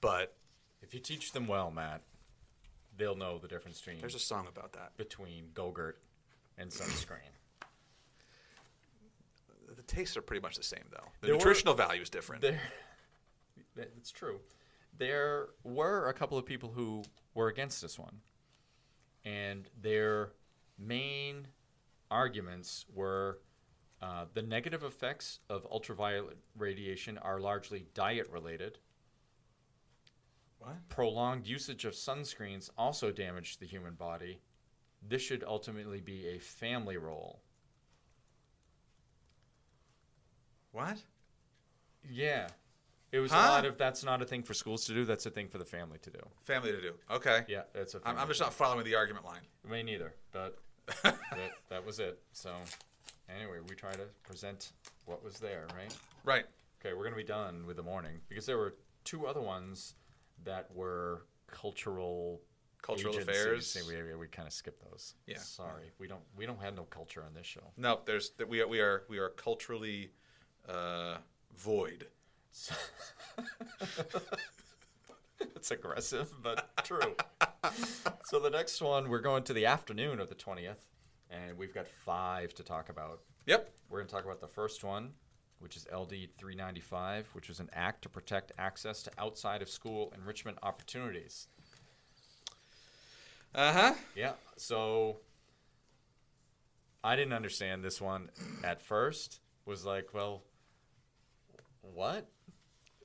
but 0.02 0.36
If 0.82 0.94
you 0.94 1.00
teach 1.00 1.32
them 1.34 1.48
well, 1.48 1.72
Matt, 1.72 2.02
they'll 2.98 3.16
know 3.16 3.38
the 3.38 3.48
difference 3.48 3.80
between 3.80 4.00
there's 4.02 4.16
a 4.16 4.20
song 4.20 4.48
about 4.48 4.74
that. 4.74 4.96
between 4.98 5.50
Gogurt 5.54 5.94
and 6.58 6.70
sunscreen. 6.72 7.34
The 9.76 9.84
tastes 9.84 10.18
are 10.18 10.22
pretty 10.22 10.42
much 10.42 10.58
the 10.58 10.64
same 10.64 10.84
though. 10.92 11.08
The 11.22 11.28
There 11.28 11.36
were- 11.36 11.40
nutritional 11.40 11.74
value 11.74 12.02
is 12.02 12.10
different. 12.10 12.42
There, 12.42 12.60
it's 13.98 14.12
true. 14.12 14.40
There 14.98 15.50
were 15.64 16.10
a 16.10 16.14
couple 16.14 16.38
of 16.38 16.46
people 16.46 16.72
who 16.72 17.04
were 17.34 17.48
against 17.48 17.82
this 17.82 17.98
one, 17.98 18.20
and 19.24 19.70
their 19.82 20.32
main 20.80 21.48
arguments 22.10 22.86
were 22.94 23.40
uh, 24.02 24.26
the 24.34 24.42
negative 24.42 24.84
effects 24.84 25.40
of 25.50 25.68
ultraviolet 25.72 26.38
radiation 26.58 27.18
are 27.18 27.40
largely 27.40 27.86
diet 27.94 28.30
related. 28.32 28.80
what? 30.60 30.88
Prolonged 30.90 31.46
usage 31.48 31.86
of 31.86 31.94
sunscreens 31.94 32.70
also 32.78 33.12
damage 33.12 33.58
the 33.58 33.66
human 33.66 33.94
body. 33.94 34.40
This 35.08 35.22
should 35.22 35.44
ultimately 35.46 36.02
be 36.02 36.28
a 36.28 36.40
family 36.40 36.98
role. 36.98 37.42
What? 40.72 40.98
Yeah. 42.10 42.48
It 43.12 43.20
was 43.20 43.32
a 43.32 43.36
Huh? 43.36 43.50
lot 43.50 43.66
of 43.66 43.78
that's 43.78 44.04
not 44.04 44.22
a 44.22 44.26
thing 44.26 44.44
for 44.44 44.54
schools 44.54 44.86
to 44.86 44.94
do, 44.94 45.04
that's 45.04 45.26
a 45.26 45.32
thing 45.32 45.48
for 45.48 45.58
the 45.58 45.66
family 45.66 45.98
to 46.00 46.12
do. 46.12 46.20
Family 46.44 46.72
to 46.72 46.82
do. 46.82 46.94
Okay. 47.10 47.44
Yeah, 47.48 47.64
that's 47.74 47.96
a 47.96 47.98
I'm, 47.98 48.04
family 48.04 48.22
I'm 48.22 48.28
just 48.28 48.40
not 48.40 48.54
following 48.54 48.86
the 48.86 48.96
argument 48.96 49.26
line. 49.26 49.42
Me 49.68 49.82
neither, 49.82 50.14
but 50.32 50.58
that, 51.04 51.52
that 51.70 51.86
was 51.86 52.00
it. 52.00 52.20
So, 52.32 52.52
anyway, 53.34 53.58
we 53.68 53.76
try 53.76 53.92
to 53.92 54.06
present 54.24 54.72
what 55.06 55.24
was 55.24 55.40
there, 55.40 55.68
right? 55.76 55.96
Right. 56.24 56.46
Okay, 56.80 56.94
we're 56.94 57.04
going 57.04 57.14
to 57.14 57.18
be 57.18 57.24
done 57.24 57.66
with 57.66 57.76
the 57.78 57.84
morning 57.84 58.20
because 58.30 58.46
there 58.46 58.58
were 58.58 58.76
two 59.04 59.28
other 59.28 59.42
ones 59.42 59.96
that 60.46 60.68
were 60.74 61.26
cultural 61.48 62.42
Cultural 62.82 63.14
agencies. 63.14 63.36
affairs. 63.42 63.78
Yeah, 63.92 64.04
We, 64.14 64.16
we, 64.16 64.28
kind 64.28 64.48
of 64.48 64.54
skipped 64.54 64.82
those. 64.90 65.14
Yeah. 65.28 65.40
Sorry, 65.40 65.92
we 66.00 66.08
don't 66.08 66.22
we 66.38 66.46
don't 66.46 66.62
have 66.62 66.76
no 66.78 66.84
culture 66.84 67.22
on 67.22 67.34
this 67.34 67.46
show. 67.46 67.74
No, 67.76 68.00
there's 68.06 68.30
that 68.38 68.48
we 68.48 68.62
are 68.62 68.68
we 68.70 68.80
are 68.80 69.04
we 69.10 69.18
are 69.18 69.30
culturally 69.30 70.12
uh, 70.68 71.18
void. 71.58 72.08
So- 72.52 72.74
it's 75.56 75.72
aggressive, 75.72 76.32
but 76.42 76.70
true. 76.86 77.00
so 78.26 78.40
the 78.40 78.50
next 78.50 78.82
one, 78.82 79.10
we're 79.10 79.20
going 79.20 79.44
to 79.44 79.54
the 79.54 79.66
afternoon 79.66 80.20
of 80.20 80.30
the 80.30 80.36
twentieth, 80.36 80.86
and 81.30 81.58
we've 81.58 81.74
got 81.74 81.88
five 81.88 82.54
to 82.56 82.64
talk 82.64 82.90
about. 82.90 83.22
Yep. 83.46 83.70
We're 83.90 84.00
going 84.00 84.08
to 84.08 84.14
talk 84.14 84.26
about 84.26 84.42
the 84.42 84.48
first 84.48 84.84
one, 84.84 85.12
which 85.60 85.76
is 85.76 85.88
LD 85.92 86.30
395, 86.38 87.30
which 87.34 87.50
is 87.50 87.60
an 87.60 87.70
act 87.74 88.04
to 88.04 88.10
protect 88.10 88.52
access 88.58 89.02
to 89.04 89.12
outside 89.18 89.62
of 89.62 89.70
school 89.70 90.14
enrichment 90.16 90.58
opportunities. 90.62 91.48
Uh 93.56 93.74
huh. 93.74 93.94
Yeah, 94.16 94.34
so 94.58 95.18
I 97.04 97.16
didn't 97.16 97.34
understand 97.34 97.84
this 97.84 98.00
one 98.00 98.30
at 98.64 98.82
first. 98.82 99.40
Was 99.66 99.86
like, 99.86 100.14
well, 100.14 100.44
what 101.82 102.30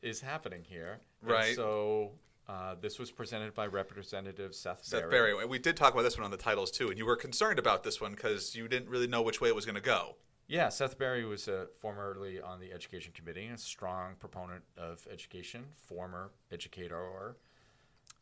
is 0.03 0.21
happening 0.21 0.65
here? 0.65 1.01
And 1.23 1.31
Right. 1.31 1.57
so 1.57 2.13
Uh, 2.47 2.75
this 2.81 2.99
was 2.99 3.11
presented 3.11 3.55
by 3.55 3.67
Representative 3.67 4.55
Seth, 4.55 4.85
Seth 4.85 5.09
Berry. 5.11 5.33
Berry. 5.33 5.47
We 5.47 5.59
did 5.59 5.77
talk 5.77 5.95
about 5.95 6.03
this 6.03 6.19
one 6.19 6.25
on 6.25 6.31
the 6.31 6.37
titles 6.37 6.71
too, 6.71 6.91
and 6.91 6.99
you 6.99 7.07
were 7.07 7.17
concerned 7.17 7.59
about 7.59 7.83
this 7.83 8.01
one 8.01 8.13
because 8.13 8.55
you 8.55 8.69
didn't 8.69 8.89
really 8.89 9.07
know 9.07 9.23
which 9.23 9.41
way 9.41 9.49
it 9.49 9.55
was 9.55 9.65
going 9.65 9.77
to 9.77 9.81
go. 9.81 10.17
Yeah, 10.47 10.69
Seth 10.69 10.99
Berry 10.99 11.25
was 11.25 11.49
uh, 11.49 11.67
formerly 11.79 12.41
on 12.41 12.61
the 12.61 12.71
Education 12.71 13.13
Committee, 13.15 13.47
a 13.47 13.57
strong 13.57 14.15
proponent 14.19 14.63
of 14.77 15.07
education, 15.11 15.65
former 15.75 16.33
educator. 16.53 17.37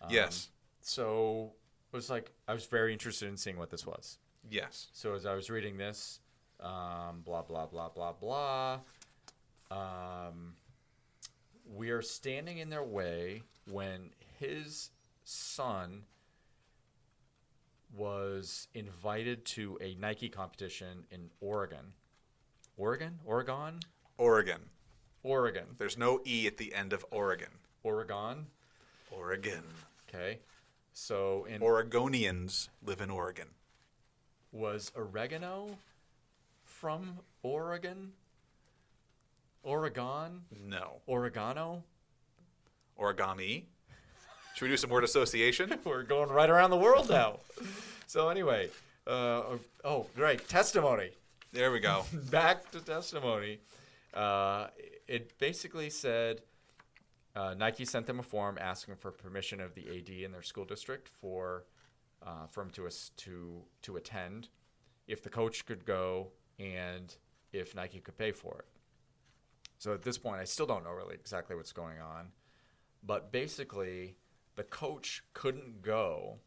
Um, 0.00 0.09
yes. 0.09 0.50
So 0.83 1.52
it 1.93 1.97
was 1.97 2.09
like 2.09 2.31
I 2.47 2.55
was 2.55 2.67
very 2.67 2.93
interested 2.93 3.29
in 3.29 3.37
seeing 3.37 3.59
what 3.59 3.71
this 3.71 3.85
was. 3.85 4.19
Yes. 4.49 4.88
So 4.93 5.14
as 5.14 5.26
I 5.26 5.35
was 5.35 5.50
reading 5.50 5.76
this, 5.76 6.21
um, 6.61 7.23
blah 7.25 7.43
blah 7.43 7.67
blah 7.67 7.88
blah 7.88 8.12
blah. 8.12 8.79
We 11.83 11.91
are 11.91 12.01
standing 12.01 12.59
in 12.59 12.71
their 12.71 12.85
way 12.85 13.43
when 13.69 14.11
his 14.39 14.91
son 15.25 16.05
was 17.99 18.69
invited 18.73 19.45
to 19.47 19.79
a 19.81 19.97
Nike 19.97 20.29
competition 20.29 21.07
in 21.11 21.31
Oregon. 21.41 21.95
Oregon? 22.77 23.19
Oregon? 23.25 23.81
Oregon. 24.17 24.61
Oregon. 25.25 25.65
There's 25.77 25.99
no 25.99 26.21
E 26.25 26.47
at 26.47 26.57
the 26.57 26.73
end 26.73 26.93
of 26.93 27.05
Oregon. 27.11 27.51
Oregon. 27.83 28.47
Oregon. 29.11 29.65
Okay. 30.09 30.39
So 30.93 31.49
in 31.51 31.62
Oregonians 31.62 32.69
live 32.87 33.01
in 33.01 33.11
Oregon. 33.11 33.49
was 34.53 34.93
oregano 34.95 35.79
from 36.65 37.19
Oregon? 37.43 38.12
Oregon? 39.62 40.42
No. 40.66 41.00
Oregano? 41.09 41.85
Origami. 42.99 43.64
Should 44.54 44.62
we 44.62 44.69
do 44.69 44.76
some 44.76 44.90
word 44.90 45.04
association? 45.04 45.75
We're 45.85 46.02
going 46.02 46.31
right 46.31 46.50
around 46.50 46.71
the 46.71 46.76
world 46.76 47.09
now. 47.09 47.40
so 48.07 48.28
anyway, 48.28 48.69
uh, 49.07 49.42
oh, 49.85 50.07
right, 50.16 50.47
testimony. 50.49 51.11
There 51.52 51.71
we 51.71 51.81
go. 51.81 52.04
Back 52.31 52.71
to 52.73 52.81
testimony. 52.81 53.59
Uh, 54.12 54.69
it 55.09 55.38
basically 55.38 55.90
said 55.90 56.42
uh, 57.35 57.54
Nike 57.54 57.85
sent 57.85 58.07
them 58.07 58.19
a 58.19 58.23
form 58.23 58.59
asking 58.61 58.97
for 58.97 59.11
permission 59.11 59.61
of 59.61 59.75
the 59.75 59.87
AD 59.88 60.09
in 60.09 60.33
their 60.33 60.42
school 60.42 60.64
district 60.64 61.09
for 61.09 61.64
uh, 62.25 62.47
for 62.49 62.62
him 62.62 62.71
to 62.71 62.87
us 62.87 63.11
to 63.16 63.62
to 63.83 63.97
attend, 63.97 64.49
if 65.09 65.23
the 65.23 65.31
coach 65.31 65.66
could 65.66 65.85
go, 65.85 66.28
and 66.59 67.16
if 67.52 67.75
Nike 67.75 68.00
could 68.00 68.16
pay 68.16 68.33
for 68.33 68.59
it. 68.59 68.66
So 69.83 69.93
at 69.93 70.03
this 70.03 70.17
point, 70.17 70.41
I 70.41 70.45
still 70.45 70.67
don't 70.67 70.85
know 70.85 70.93
really 70.93 71.17
exactly 71.17 71.57
what's 71.57 71.73
going 71.73 71.99
on, 71.99 72.29
but 73.03 73.33
basically, 73.33 74.15
the 74.55 74.62
coach 74.62 75.25
couldn't 75.35 75.83
go 75.83 76.39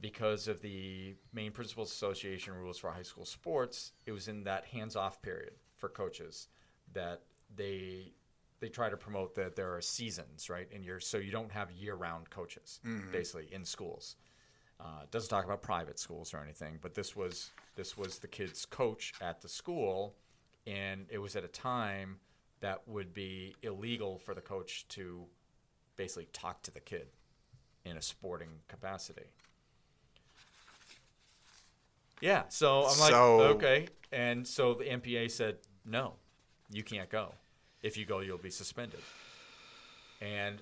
because 0.00 0.48
of 0.48 0.60
the 0.60 1.14
Maine 1.32 1.52
Principals 1.52 1.92
Association 1.92 2.54
rules 2.54 2.76
for 2.76 2.90
high 2.90 3.02
school 3.02 3.24
sports. 3.24 3.92
It 4.04 4.10
was 4.10 4.26
in 4.26 4.42
that 4.42 4.64
hands-off 4.64 5.22
period 5.22 5.52
for 5.76 5.88
coaches 5.88 6.48
that 6.92 7.22
they 7.54 8.14
they 8.58 8.68
try 8.68 8.90
to 8.90 8.96
promote 8.96 9.36
that 9.36 9.54
there 9.54 9.72
are 9.76 9.80
seasons, 9.80 10.50
right? 10.50 10.66
And 10.74 10.84
you're 10.84 10.98
so 10.98 11.18
you 11.18 11.30
don't 11.30 11.52
have 11.52 11.70
year-round 11.70 12.30
coaches 12.30 12.80
basically 13.12 13.46
in 13.52 13.64
schools. 13.64 14.16
Uh, 14.80 15.02
it 15.04 15.12
doesn't 15.12 15.30
talk 15.30 15.44
about 15.44 15.62
private 15.62 16.00
schools 16.00 16.34
or 16.34 16.38
anything, 16.38 16.80
but 16.82 16.94
this 16.94 17.14
was 17.14 17.52
this 17.76 17.96
was 17.96 18.18
the 18.18 18.26
kid's 18.26 18.66
coach 18.66 19.14
at 19.20 19.40
the 19.40 19.48
school, 19.48 20.16
and 20.68 21.06
it 21.08 21.18
was 21.18 21.34
at 21.36 21.44
a 21.44 21.48
time 21.48 22.18
that 22.60 22.86
would 22.86 23.14
be 23.14 23.54
illegal 23.62 24.18
for 24.18 24.34
the 24.34 24.40
coach 24.40 24.86
to 24.88 25.24
basically 25.96 26.28
talk 26.32 26.62
to 26.62 26.70
the 26.70 26.80
kid 26.80 27.06
in 27.84 27.96
a 27.96 28.02
sporting 28.02 28.50
capacity. 28.68 29.24
Yeah, 32.20 32.44
so 32.48 32.80
I'm 32.86 32.98
like, 32.98 33.10
So- 33.10 33.40
okay, 33.54 33.88
and 34.12 34.46
so 34.46 34.74
the 34.74 34.84
MPA 34.84 35.30
said, 35.30 35.58
no, 35.84 36.14
you 36.70 36.82
can't 36.82 37.08
go. 37.08 37.34
If 37.82 37.96
you 37.96 38.04
go, 38.04 38.20
you'll 38.20 38.38
be 38.38 38.50
suspended. 38.50 39.00
And 40.20 40.58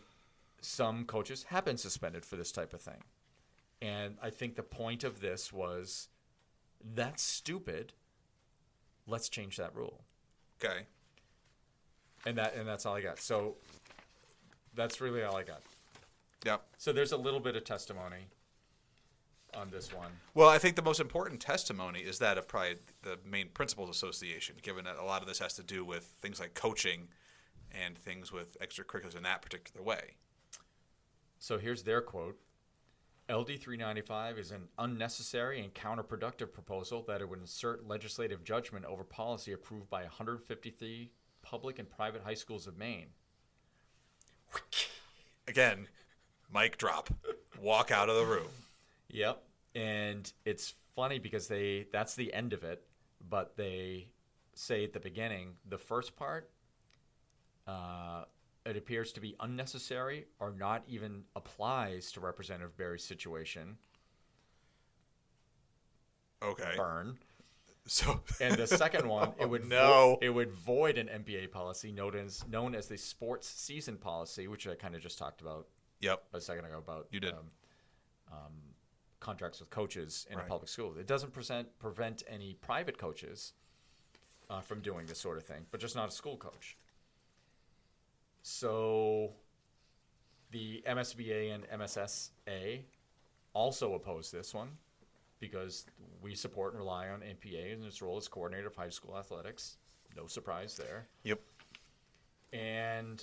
some 0.61 1.05
coaches 1.07 1.45
have 1.45 1.65
been 1.65 1.79
suspended 1.79 2.27
for 2.27 2.37
this 2.37 2.53
type 2.53 2.75
of 2.75 2.83
thing. 2.83 3.03
And 3.81 4.17
I 4.23 4.31
think 4.31 4.57
the 4.57 4.63
point 4.63 5.03
of 5.03 5.21
this 5.21 5.53
was 5.53 6.09
that's 6.95 7.23
stupid. 7.23 7.95
Let's 9.07 9.29
change 9.29 9.57
that 9.57 9.75
rule. 9.75 10.01
Okay. 10.63 10.87
And 12.25 12.39
that 12.39 12.55
and 12.57 12.67
that's 12.67 12.87
all 12.87 12.97
I 12.97 13.01
got. 13.01 13.21
So 13.21 13.57
that's 14.75 15.01
really 15.01 15.23
all 15.23 15.37
I 15.37 15.43
got. 15.43 15.63
Yep. 16.45 16.63
So 16.79 16.93
there's 16.93 17.13
a 17.13 17.17
little 17.17 17.41
bit 17.41 17.57
of 17.57 17.65
testimony 17.65 18.27
on 19.55 19.71
this 19.71 19.93
one. 19.93 20.11
Well, 20.35 20.49
I 20.49 20.59
think 20.59 20.77
the 20.77 20.83
most 20.83 21.01
important 21.01 21.41
testimony 21.41 22.01
is 22.01 22.19
that 22.19 22.37
of 22.39 22.47
probably 22.47 22.77
the 23.03 23.19
Maine 23.25 23.49
Principals 23.55 23.89
Association, 23.91 24.57
given 24.63 24.85
that 24.85 24.97
a 24.97 25.05
lot 25.05 25.23
of 25.23 25.29
this 25.29 25.39
has 25.39 25.55
to 25.55 25.63
do 25.63 25.85
with 25.85 26.05
things 26.21 26.39
like 26.39 26.55
coaching 26.55 27.09
and 27.73 27.97
things 27.97 28.31
with 28.31 28.59
extracurriculars 28.61 29.17
in 29.17 29.23
that 29.23 29.43
particular 29.43 29.85
way. 29.85 30.17
So 31.39 31.59
here's 31.59 31.83
their 31.83 32.01
quote. 32.01 32.39
LD 33.29 33.59
395 33.59 34.39
is 34.39 34.53
an 34.53 34.69
unnecessary 34.79 35.61
and 35.61 35.75
counterproductive 35.75 36.53
proposal 36.53 37.05
that 37.09 37.21
it 37.21 37.29
would 37.29 37.41
insert 37.41 37.87
legislative 37.87 38.45
judgment 38.45 38.85
over 38.85 39.03
policy 39.03 39.53
approved 39.53 39.91
by 39.91 40.03
153 40.03 41.11
public 41.43 41.79
and 41.79 41.91
private 41.91 42.23
high 42.23 42.35
schools 42.35 42.67
of 42.69 42.79
Maine. 42.79 43.09
Again, 45.49 45.89
mic 46.53 46.79
drop. 46.79 47.11
Walk 47.61 47.91
out 47.91 48.09
of 48.09 48.17
the 48.17 48.25
room. 48.25 48.49
Yep. 49.09 49.43
And 49.75 50.33
it's 50.45 50.75
funny 50.95 51.19
because 51.19 51.49
they 51.49 51.87
that's 51.93 52.15
the 52.15 52.33
end 52.33 52.53
of 52.53 52.63
it, 52.65 52.85
but 53.29 53.57
they 53.57 54.09
say 54.55 54.85
at 54.85 54.93
the 54.93 55.01
beginning, 55.01 55.55
the 55.69 55.79
first 55.79 56.17
part, 56.17 56.49
uh, 57.67 58.25
it 58.67 58.77
appears 58.77 59.13
to 59.13 59.21
be 59.21 59.35
unnecessary 59.41 60.27
or 60.41 60.53
not 60.53 60.83
even 60.89 61.25
applies 61.35 62.11
to 62.13 62.21
Representative 62.21 62.77
Berry's 62.77 63.05
situation. 63.05 63.79
Okay. 66.43 66.73
Burn. 66.77 67.19
So 67.87 68.21
And 68.41 68.57
the 68.57 68.67
second 68.67 69.09
one, 69.09 69.33
it 69.39 69.49
would 69.49 69.63
vo- 69.63 69.69
no. 69.69 70.19
it 70.21 70.31
would 70.31 70.51
void 70.53 70.99
an 70.99 71.09
MPA 71.09 71.51
policy 71.51 71.93
known 71.93 72.15
as 72.17 72.47
known 72.49 72.75
as 72.75 72.89
the 72.89 72.99
sports 72.99 73.49
season 73.49 73.97
policy, 73.97 74.49
which 74.49 74.67
I 74.67 74.75
kind 74.75 74.95
of 74.95 75.01
just 75.03 75.19
talked 75.19 75.41
about 75.41 75.67
Yep. 76.01 76.23
a 76.35 76.41
second 76.41 76.67
ago 76.67 76.79
about 76.79 77.07
You 77.11 77.21
did. 77.21 77.33
Um, 77.33 77.51
um, 78.33 78.53
contracts 79.21 79.61
with 79.61 79.71
coaches 79.71 80.27
in 80.31 80.37
Right. 80.37 80.47
a 80.47 80.49
public 80.49 80.69
school. 80.69 80.97
It 80.99 81.07
doesn't 81.07 81.33
present, 81.33 81.79
prevent 81.79 82.23
any 82.29 82.55
private 82.55 82.99
coaches 82.99 83.55
uh, 84.51 84.61
from 84.61 84.81
doing 84.81 85.07
this 85.07 85.19
sort 85.19 85.39
of 85.39 85.45
thing, 85.45 85.67
but 85.71 85.81
just 85.81 85.97
not 85.97 86.09
a 86.09 86.13
school 86.13 86.37
coach. 86.37 86.77
So 88.49 89.33
the 90.53 90.81
MSBA 90.87 91.53
and 91.53 91.69
MSSA 91.69 92.83
also 93.55 93.95
oppose 93.95 94.31
this 94.31 94.55
one 94.55 94.69
because 95.41 95.85
we 96.23 96.37
support 96.37 96.73
and 96.73 96.79
rely 96.79 97.09
on 97.09 97.23
MPA 97.23 97.73
in 97.75 97.83
its 97.83 98.01
role 98.01 98.17
as 98.19 98.29
coordinator 98.29 98.69
of 98.69 98.77
high 98.77 98.89
school 98.89 99.19
athletics. 99.19 99.79
No 100.17 100.29
surprise 100.29 100.77
there. 100.77 101.09
Yep. 101.25 101.41
And 102.53 103.21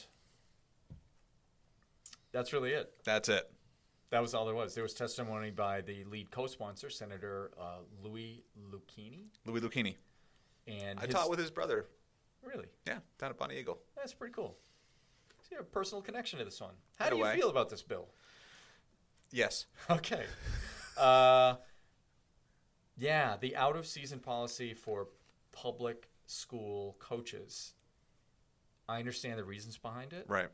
that's 2.34 2.52
really 2.52 2.72
it. 2.72 2.92
That's 3.06 3.30
it. 3.30 3.50
That 4.10 4.22
was 4.22 4.34
all 4.34 4.46
there 4.46 4.54
was. 4.54 4.76
There 4.76 4.84
was 4.84 4.94
testimony 4.94 5.52
by 5.52 5.80
the 5.80 6.04
lead 6.04 6.32
co-sponsor, 6.32 6.90
Senator 6.90 7.52
uh, 7.58 7.78
Louis 8.04 8.44
Luchini, 8.70 9.28
Louis 9.46 9.62
Luchini. 9.62 9.96
and 10.68 11.00
I 11.00 11.06
his- 11.06 11.16
taught 11.16 11.30
with 11.30 11.40
his 11.40 11.50
brother. 11.50 11.86
really. 12.44 12.68
Yeah, 12.86 12.98
down 13.20 13.30
at 13.30 13.38
Bonnie 13.38 13.58
Eagle. 13.58 13.80
That's 13.96 14.14
pretty 14.14 14.34
cool. 14.34 14.58
You 15.54 15.58
have 15.58 15.68
a 15.68 15.70
personal 15.70 16.02
connection 16.02 16.40
to 16.40 16.46
this 16.46 16.60
one. 16.60 16.74
How 16.98 17.12
do 17.12 17.18
you 17.18 17.24
way. 17.24 17.36
feel 17.36 17.52
about 17.52 17.70
this 17.70 17.84
bill? 17.84 18.08
Yes. 19.32 19.68
Okay. 19.90 20.24
uh, 20.98 21.58
yeah, 22.98 23.36
the 23.40 23.56
out 23.56 23.76
of 23.76 23.86
season 23.86 24.18
policy 24.18 24.74
for 24.74 25.10
public 25.52 26.10
school 26.26 26.96
coaches. 26.98 27.74
I 28.90 28.98
understand 28.98 29.38
the 29.38 29.44
reasons 29.44 29.78
behind 29.78 30.12
it. 30.12 30.26
Right. 30.28 30.50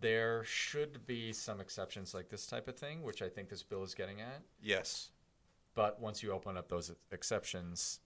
There 0.00 0.44
should 0.44 1.04
be 1.04 1.34
some 1.34 1.60
exceptions 1.60 2.14
like 2.14 2.30
this 2.30 2.46
type 2.46 2.68
of 2.68 2.76
thing, 2.78 3.02
which 3.02 3.20
I 3.20 3.28
think 3.28 3.50
this 3.50 3.62
bill 3.62 3.82
is 3.82 3.94
getting 3.94 4.22
at. 4.22 4.40
Yes. 4.62 5.10
But 5.74 6.00
once 6.00 6.22
you 6.22 6.32
open 6.32 6.56
up 6.56 6.70
those 6.70 6.90
exceptions, 7.12 8.00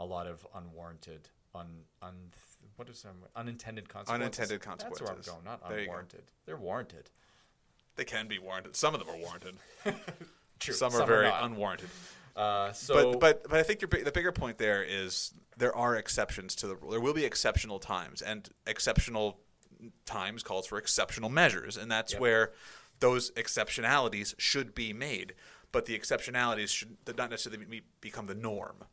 a 0.00 0.04
lot 0.04 0.26
of 0.26 0.44
unwarranted, 0.56 1.28
un, 1.54 1.66
un 2.02 2.14
what 2.76 2.88
is 2.88 3.02
them, 3.02 3.16
unintended 3.36 3.88
consequences. 3.88 4.22
Unintended 4.40 4.60
consequences. 4.60 5.06
That's 5.08 5.28
where 5.28 5.36
I'm 5.36 5.42
going. 5.44 5.58
Not 5.60 5.70
you 5.70 5.76
go. 5.76 5.82
unwarranted. 5.82 6.22
They're 6.46 6.56
warranted. 6.56 7.10
They 7.96 8.04
can 8.04 8.26
be 8.26 8.38
warranted. 8.38 8.74
Some 8.76 8.94
of 8.94 9.00
them 9.00 9.08
are 9.14 9.18
warranted. 9.18 9.56
True. 10.58 10.74
Some 10.74 10.94
are 10.94 11.06
very 11.06 11.28
not. 11.28 11.44
unwarranted. 11.44 11.88
Uh, 12.34 12.72
so, 12.72 13.12
but 13.12 13.20
but 13.20 13.50
but 13.50 13.60
I 13.60 13.62
think 13.62 13.88
big- 13.88 14.04
the 14.04 14.10
bigger 14.10 14.32
point 14.32 14.58
there 14.58 14.82
is 14.82 15.32
there 15.56 15.74
are 15.76 15.94
exceptions 15.96 16.56
to 16.56 16.66
the 16.66 16.74
rule. 16.74 16.90
There 16.90 17.00
will 17.00 17.14
be 17.14 17.24
exceptional 17.24 17.78
times 17.78 18.22
and 18.22 18.48
exceptional 18.66 19.38
times 20.04 20.42
calls 20.42 20.66
for 20.66 20.78
exceptional 20.78 21.30
measures, 21.30 21.76
and 21.76 21.90
that's 21.90 22.12
Yep. 22.12 22.20
where 22.20 22.52
those 22.98 23.30
exceptionalities 23.32 24.34
should 24.38 24.74
be 24.74 24.92
made. 24.92 25.34
But 25.70 25.86
the 25.86 25.96
exceptionalities 25.98 26.68
should 26.70 26.96
not 27.16 27.30
necessarily 27.30 27.64
be, 27.64 27.82
become 28.00 28.26
the 28.26 28.34
norm. 28.34 28.84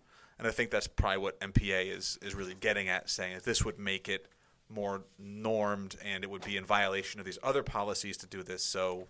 And 0.41 0.47
I 0.47 0.51
think 0.51 0.71
that's 0.71 0.87
probably 0.87 1.19
what 1.19 1.39
MPA 1.39 1.95
is 1.95 2.17
is 2.23 2.33
really 2.33 2.55
getting 2.55 2.89
at, 2.89 3.11
saying 3.11 3.35
that 3.35 3.43
this 3.43 3.63
would 3.63 3.77
make 3.77 4.09
it 4.09 4.25
more 4.69 5.03
normed, 5.19 5.97
and 6.03 6.23
it 6.23 6.31
would 6.31 6.43
be 6.43 6.57
in 6.57 6.65
violation 6.65 7.19
of 7.19 7.27
these 7.27 7.37
other 7.43 7.61
policies 7.61 8.17
to 8.17 8.25
do 8.25 8.41
this. 8.41 8.63
So 8.63 9.07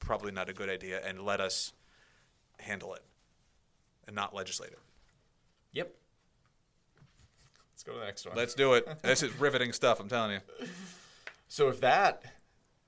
probably 0.00 0.32
not 0.32 0.50
a 0.50 0.52
good 0.52 0.68
idea, 0.68 1.00
and 1.02 1.22
let 1.22 1.40
us 1.40 1.72
handle 2.58 2.92
it 2.92 3.02
and 4.06 4.14
not 4.14 4.34
legislate 4.34 4.72
it. 4.72 4.78
Yep. 5.72 5.94
Let's 7.72 7.82
go 7.82 7.92
to 7.94 7.98
the 7.98 8.04
next 8.04 8.26
one. 8.26 8.36
Let's 8.36 8.52
do 8.52 8.74
it. 8.74 8.86
this 9.02 9.22
is 9.22 9.34
riveting 9.40 9.72
stuff. 9.72 9.98
I'm 9.98 10.10
telling 10.10 10.32
you. 10.32 10.66
so 11.48 11.70
if 11.70 11.80
that 11.80 12.22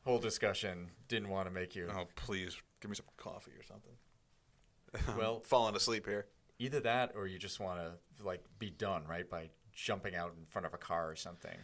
whole 0.05 0.19
discussion 0.19 0.89
didn't 1.09 1.31
want 1.31 1.49
to 1.49 1.55
make 1.55 1.75
you 1.75 1.89
Oh, 1.91 2.07
please 2.17 2.55
give 2.83 2.91
me 2.91 2.97
some 2.97 3.07
coffee 3.17 3.53
or 3.53 3.63
something. 3.63 5.17
well, 5.19 5.41
Falling 5.47 5.75
asleep 5.75 6.05
here. 6.05 6.27
Either 6.59 6.81
that 6.81 7.13
or 7.15 7.27
you 7.27 7.39
just 7.39 7.61
want 7.61 7.79
to 7.81 8.25
like 8.25 8.43
be 8.59 8.71
done 8.71 9.05
right 9.09 9.29
by 9.29 9.49
jumping 9.73 10.15
out 10.17 10.33
in 10.39 10.45
front 10.47 10.67
of 10.67 10.75
a 10.75 10.79
car 10.79 11.11
or 11.11 11.17
something. 11.17 11.57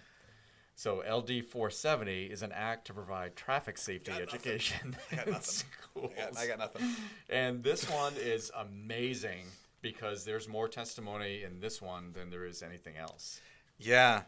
So 0.76 0.98
LD 1.08 1.44
470 1.44 2.24
is 2.26 2.42
an 2.42 2.50
act 2.52 2.86
to 2.88 2.94
provide 2.94 3.36
traffic 3.36 3.78
safety 3.78 4.10
Got 4.10 4.20
nothing. 4.22 4.34
education 4.34 4.96
got 5.14 5.26
in 5.26 5.32
nothing. 5.34 5.64
schools. 5.64 6.12
I 6.16 6.20
got, 6.20 6.36
I 6.38 6.46
got 6.48 6.58
nothing. 6.58 6.88
And 7.30 7.62
this 7.62 7.88
one 7.88 8.12
is 8.16 8.50
amazing 8.58 9.44
because 9.82 10.24
there's 10.24 10.48
more 10.48 10.66
testimony 10.68 11.42
in 11.44 11.60
this 11.60 11.80
one 11.80 12.12
than 12.12 12.30
there 12.30 12.44
is 12.44 12.62
anything 12.62 12.96
else. 12.96 13.40
Yeah. 13.78 14.22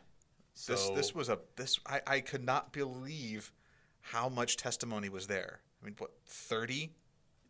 So 0.55 0.73
This 0.73 0.89
this 0.91 1.15
was 1.15 1.29
a 1.29 1.39
this 1.57 1.79
I, 1.87 2.01
I 2.07 2.21
could 2.21 2.45
not 2.45 2.73
believe 2.73 3.53
how 4.01 4.29
much 4.29 4.57
testimony 4.57 5.09
was 5.09 5.27
there. 5.27 5.61
I 5.83 5.85
mean, 5.85 5.95
what 5.99 6.13
30? 6.27 6.93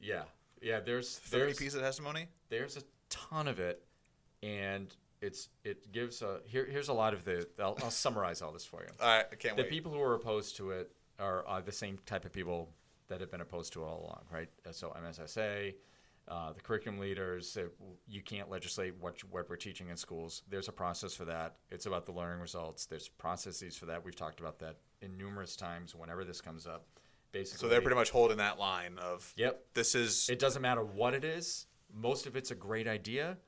yeah, 0.01 0.23
yeah. 0.63 0.81
There's 0.81 1.19
30 1.19 1.45
there's 1.45 1.59
pieces 1.59 1.75
of 1.75 1.83
testimony? 1.83 2.29
there's 2.49 2.77
a 2.79 2.83
ton 3.11 3.49
of 3.49 3.59
it, 3.61 3.85
and 4.43 4.95
it's 5.21 5.49
it 5.65 5.91
gives 5.93 6.23
a 6.23 6.41
here. 6.47 6.67
Here's 6.71 6.89
a 6.89 6.93
lot 6.93 7.15
of 7.15 7.25
the. 7.25 7.47
I'll, 7.59 7.77
I'll 7.83 7.91
summarize 7.91 8.43
all 8.43 8.53
this 8.53 8.65
for 8.65 8.83
you. 8.83 8.89
All 9.01 9.07
right, 9.09 9.25
I 9.31 9.35
can't 9.37 9.57
the 9.57 9.63
wait. 9.63 9.71
people 9.71 9.93
who 9.93 10.01
are 10.01 10.15
opposed 10.15 10.57
to 10.57 10.71
it 10.71 10.91
are, 11.19 11.47
are 11.47 11.63
the 11.63 11.73
same 11.73 11.99
type 12.07 12.25
of 12.25 12.33
people 12.33 12.71
that 13.09 13.21
have 13.21 13.31
been 13.31 13.41
opposed 13.41 13.73
to 13.75 13.83
it 13.83 13.87
all 13.87 14.01
along, 14.01 14.25
right? 14.33 14.49
So 14.73 14.93
MSSA, 15.01 15.75
uh, 16.29 16.53
the 16.53 16.61
curriculum 16.61 16.99
leaders, 17.01 17.57
you 18.09 18.21
can't 18.21 18.51
legislate 18.51 18.95
what 19.01 19.23
you- 19.23 19.29
what 19.31 19.49
we're 19.49 19.57
teaching 19.57 19.89
in 19.89 19.97
schools. 19.97 20.43
There's 20.49 20.67
a 20.69 20.73
process 20.73 21.15
for 21.15 21.25
that. 21.27 21.57
It's 21.71 21.87
about 21.87 22.05
the 22.05 22.13
learning 22.13 22.41
results. 22.41 22.85
There's 22.87 23.09
processes 23.09 23.77
for 23.77 23.87
that. 23.87 24.05
We've 24.05 24.17
talked 24.17 24.41
about 24.41 24.59
that 24.59 24.77
in 25.01 25.17
numerous 25.17 25.55
times. 25.57 25.95
Whenever 25.95 26.25
this 26.25 26.41
comes 26.41 26.67
up, 26.67 26.85
basically. 27.33 27.61
so 27.61 27.69
they're 27.69 27.81
pretty 27.81 27.97
much 27.97 28.11
holding 28.11 28.39
that 28.39 28.59
line 28.59 28.99
of 28.99 29.33
Yep. 29.37 29.67
this 29.75 29.95
is 29.95 30.29
It 30.29 30.39
doesn't 30.41 30.63
matter 30.63 30.83
what 30.85 31.15
it 31.15 31.25
is. 31.25 31.67
Most 31.93 32.27
of 32.27 32.37
it's 32.37 32.51
a 32.51 32.55
great 32.55 32.87
idea. 32.87 33.39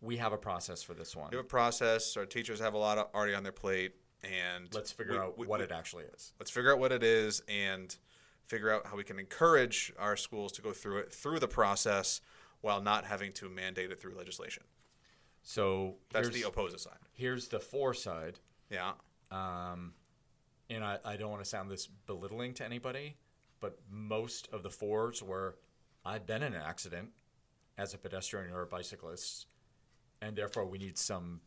We 0.00 0.16
have 0.18 0.32
a 0.32 0.36
process 0.38 0.82
for 0.82 0.94
this 0.94 1.16
one. 1.16 1.30
we 1.30 1.36
have 1.36 1.44
a 1.46 1.48
process. 1.48 2.16
Our 2.16 2.26
teachers 2.26 2.60
have 2.60 2.74
a 2.74 2.78
lot 2.78 2.98
of, 2.98 3.08
already 3.14 3.34
on 3.34 3.42
their 3.42 3.52
plate, 3.52 3.94
and 4.22 4.72
Let's 4.74 4.92
figure 4.92 5.14
we- 5.14 5.18
out 5.18 5.38
we- 5.38 5.46
what 5.46 5.60
we- 5.60 5.64
it 5.64 5.72
actually 5.72 6.04
is. 6.04 6.32
let's 6.38 6.50
figure 6.50 6.72
out 6.72 6.78
what 6.78 6.92
it 6.92 7.02
is 7.02 7.40
and 7.48 7.96
figure 8.46 8.70
out 8.70 8.86
how 8.86 8.96
we 8.96 9.04
can 9.04 9.18
encourage 9.18 9.92
our 9.98 10.16
schools 10.16 10.52
to 10.52 10.62
go 10.62 10.72
through 10.72 10.98
it 10.98 11.12
through 11.12 11.38
the 11.40 11.48
process 11.48 12.20
while 12.60 12.80
not 12.80 13.04
having 13.04 13.32
to 13.32 13.48
mandate 13.48 13.90
it 13.90 14.00
through 14.00 14.14
legislation. 14.14 14.62
So 15.42 15.98
That's 16.10 16.28
the 16.30 16.44
opposite 16.44 16.80
side. 16.80 16.98
here's 17.12 17.48
the 17.48 17.60
for 17.60 17.94
side. 17.94 18.38
Yeah. 18.70 18.94
Um, 19.30 19.94
and 20.68 20.84
I, 20.84 20.98
I 21.04 21.16
don't 21.16 21.30
want 21.30 21.42
to 21.42 21.48
sound 21.48 21.70
this 21.70 21.86
belittling 21.86 22.54
to 22.54 22.64
anybody, 22.64 23.16
but 23.60 23.78
most 23.88 24.48
of 24.52 24.62
the 24.62 24.70
fours 24.70 25.22
were 25.22 25.58
I've 26.04 26.26
been 26.26 26.42
in 26.42 26.54
an 26.54 26.62
accident 26.62 27.10
as 27.78 27.94
a 27.94 27.98
pedestrian 27.98 28.52
or 28.52 28.62
a 28.62 28.66
bicyclist, 28.66 29.46
and 30.20 30.36
therefore 30.36 30.64
we 30.66 30.78
need 30.78 30.96
some, 30.98 31.40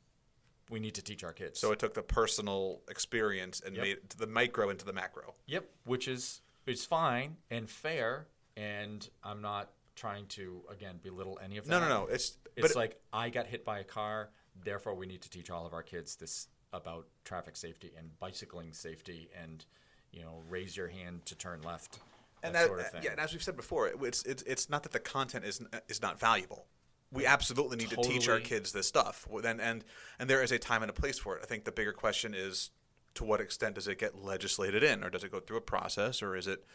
we 0.69 0.79
need 0.79 0.95
to 0.95 1.01
teach 1.01 1.23
our 1.23 1.33
kids. 1.33 1.59
So 1.59 1.71
it 1.71 1.79
took 1.79 1.93
the 1.93 2.03
personal 2.03 2.81
experience 2.89 3.61
and 3.65 3.75
Yep. 3.75 3.83
made 3.83 3.97
it 3.97 4.09
to 4.11 4.17
the 4.17 4.27
micro 4.27 4.69
into 4.69 4.85
the 4.85 4.93
macro. 4.93 5.35
Yep, 5.47 5.69
which 5.85 6.07
is 6.07 6.41
is 6.65 6.85
fine 6.85 7.37
and 7.49 7.67
fair, 7.69 8.27
and 8.55 9.09
I'm 9.23 9.41
not 9.41 9.71
trying 9.95 10.27
to 10.27 10.61
again 10.69 10.99
belittle 11.01 11.39
any 11.43 11.57
of 11.57 11.65
that. 11.65 11.71
No, 11.71 11.79
no, 11.79 11.87
no. 11.87 12.05
It's 12.07 12.37
It's 12.55 12.75
like 12.75 13.01
I 13.11 13.29
got 13.29 13.47
hit 13.47 13.65
by 13.65 13.79
a 13.79 13.83
car, 13.83 14.29
therefore 14.63 14.93
we 14.93 15.07
need 15.07 15.21
to 15.23 15.29
teach 15.29 15.49
all 15.49 15.65
of 15.65 15.73
our 15.73 15.83
kids 15.83 16.15
this 16.15 16.47
about 16.71 17.07
traffic 17.25 17.55
safety 17.55 17.91
and 17.97 18.17
bicycling 18.19 18.73
safety, 18.73 19.29
and 19.35 19.65
you 20.11 20.21
know, 20.21 20.43
raise 20.47 20.77
your 20.77 20.87
hand 20.89 21.25
to 21.25 21.35
turn 21.35 21.61
left, 21.63 21.99
and 22.43 22.55
that, 22.55 22.61
that, 22.61 22.67
sort 22.67 22.79
of 22.79 22.91
thing. 22.91 23.03
yeah, 23.03 23.11
and 23.11 23.19
as 23.19 23.33
we've 23.33 23.43
said 23.43 23.55
before, 23.55 23.87
it's, 23.87 24.23
it's 24.23 24.43
it's 24.43 24.69
not 24.69 24.83
that 24.83 24.91
the 24.91 24.99
content 24.99 25.45
is 25.45 25.61
is 25.87 26.01
not 26.01 26.19
valuable. 26.19 26.65
We 27.11 27.25
absolutely 27.25 27.77
need 27.77 27.89
to 27.89 27.95
teach 27.97 28.29
our 28.29 28.39
kids 28.39 28.71
this 28.71 28.87
stuff, 28.87 29.27
and 29.43 29.59
and 29.59 29.83
and 30.19 30.29
there 30.29 30.43
is 30.43 30.51
a 30.51 30.59
time 30.59 30.83
and 30.83 30.89
a 30.89 30.93
place 30.93 31.17
for 31.17 31.35
it. 31.35 31.41
I 31.43 31.45
think 31.45 31.65
the 31.65 31.71
bigger 31.71 31.93
question 31.93 32.33
is 32.35 32.71
to 33.15 33.23
what 33.23 33.41
extent 33.41 33.75
does 33.75 33.87
it 33.87 33.97
get 33.97 34.15
legislated 34.15 34.83
in, 34.83 35.03
or 35.03 35.09
does 35.09 35.23
it 35.23 35.31
go 35.31 35.39
through 35.39 35.57
a 35.57 35.61
process, 35.61 36.21
or 36.21 36.35
is 36.35 36.47
it 36.47 36.65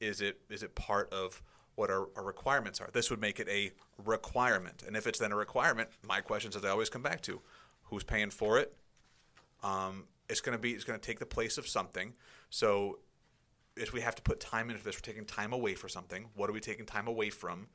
is 0.00 0.20
it 0.20 0.40
is 0.48 0.62
it 0.62 0.74
part 0.74 1.12
of 1.12 1.42
what 1.74 1.90
our, 1.90 2.08
our 2.16 2.24
requirements 2.24 2.80
are? 2.80 2.88
This 2.92 3.10
would 3.10 3.20
make 3.20 3.40
it 3.40 3.48
a 3.48 3.72
requirement, 4.04 4.82
and 4.86 4.96
if 4.96 5.06
it's 5.06 5.18
then 5.18 5.32
a 5.32 5.36
requirement, 5.36 5.88
my 6.06 6.20
questions 6.20 6.54
that 6.54 6.64
I 6.64 6.68
always 6.68 6.90
come 6.90 7.02
back 7.02 7.22
to: 7.22 7.40
who's 7.84 8.04
paying 8.04 8.30
for 8.30 8.58
it? 8.58 8.76
Um, 9.62 10.04
it's 10.28 10.40
going 10.40 10.56
to 10.56 10.60
be 10.60 10.72
it's 10.72 10.84
going 10.84 10.98
to 10.98 11.04
take 11.04 11.18
the 11.18 11.26
place 11.26 11.58
of 11.58 11.66
something. 11.66 12.14
So 12.50 12.98
if 13.78 13.92
we 13.92 14.00
have 14.00 14.14
to 14.16 14.22
put 14.22 14.40
time 14.40 14.70
into 14.70 14.82
this, 14.82 14.96
we're 14.96 15.00
taking 15.00 15.24
time 15.24 15.52
away 15.52 15.74
for 15.74 15.88
something. 15.88 16.26
What 16.34 16.50
are 16.50 16.52
we 16.52 16.60
taking 16.60 16.86
time 16.86 17.06
away 17.06 17.30
from? 17.30 17.68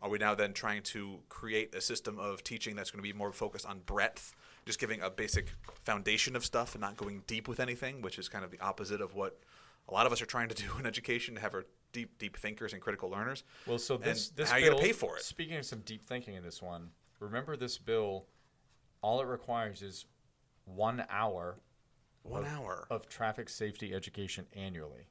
Are 0.00 0.08
we 0.08 0.18
now 0.18 0.34
then 0.34 0.52
trying 0.52 0.82
to 0.84 1.18
create 1.28 1.74
a 1.74 1.80
system 1.80 2.18
of 2.18 2.44
teaching 2.44 2.76
that's 2.76 2.90
going 2.90 3.02
to 3.02 3.12
be 3.12 3.12
more 3.12 3.32
focused 3.32 3.66
on 3.66 3.80
breadth, 3.80 4.34
just 4.64 4.78
giving 4.78 5.00
a 5.00 5.10
basic 5.10 5.52
foundation 5.84 6.36
of 6.36 6.44
stuff 6.44 6.74
and 6.74 6.80
not 6.80 6.96
going 6.96 7.24
deep 7.26 7.48
with 7.48 7.58
anything, 7.58 8.00
which 8.00 8.18
is 8.18 8.28
kind 8.28 8.44
of 8.44 8.50
the 8.52 8.60
opposite 8.60 9.00
of 9.00 9.14
what 9.14 9.38
a 9.88 9.92
lot 9.92 10.06
of 10.06 10.12
us 10.12 10.22
are 10.22 10.26
trying 10.26 10.48
to 10.48 10.54
do 10.54 10.70
in 10.78 10.86
education 10.86 11.34
to 11.34 11.40
have 11.40 11.54
our 11.54 11.64
deep, 11.92 12.16
deep 12.18 12.36
thinkers 12.36 12.72
and 12.72 12.80
critical 12.80 13.10
learners. 13.10 13.42
Well, 13.66 13.78
so 13.78 13.96
this 13.96 14.28
And 14.28 14.36
this 14.36 14.50
how 14.50 14.56
are 14.56 14.60
you 14.60 14.66
bill, 14.66 14.74
gonna 14.74 14.86
pay 14.86 14.92
for 14.92 15.16
it? 15.16 15.22
Speaking 15.22 15.56
of 15.56 15.64
some 15.64 15.80
deep 15.80 16.06
thinking 16.06 16.34
in 16.34 16.44
this 16.44 16.62
one, 16.62 16.90
remember 17.18 17.56
this 17.56 17.76
bill, 17.78 18.26
all 19.02 19.20
it 19.20 19.26
requires 19.26 19.82
is 19.82 20.06
one 20.64 21.04
hour 21.10 21.58
One 22.22 22.44
hour, 22.44 22.86
of 22.90 23.08
traffic 23.08 23.48
safety 23.48 23.94
education 23.94 24.46
annually. 24.54 25.08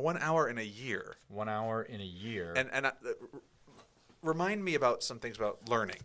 One 0.00 0.16
hour 0.18 0.48
in 0.48 0.58
a 0.58 0.62
year, 0.62 1.16
One 1.28 1.48
hour 1.48 1.82
in 1.82 2.00
a 2.00 2.04
year. 2.04 2.52
and 2.56 2.68
and 2.72 2.86
uh, 2.86 2.92
remind 4.22 4.64
me 4.64 4.74
about 4.74 5.02
some 5.02 5.18
things 5.18 5.36
about 5.36 5.68
learning. 5.68 6.00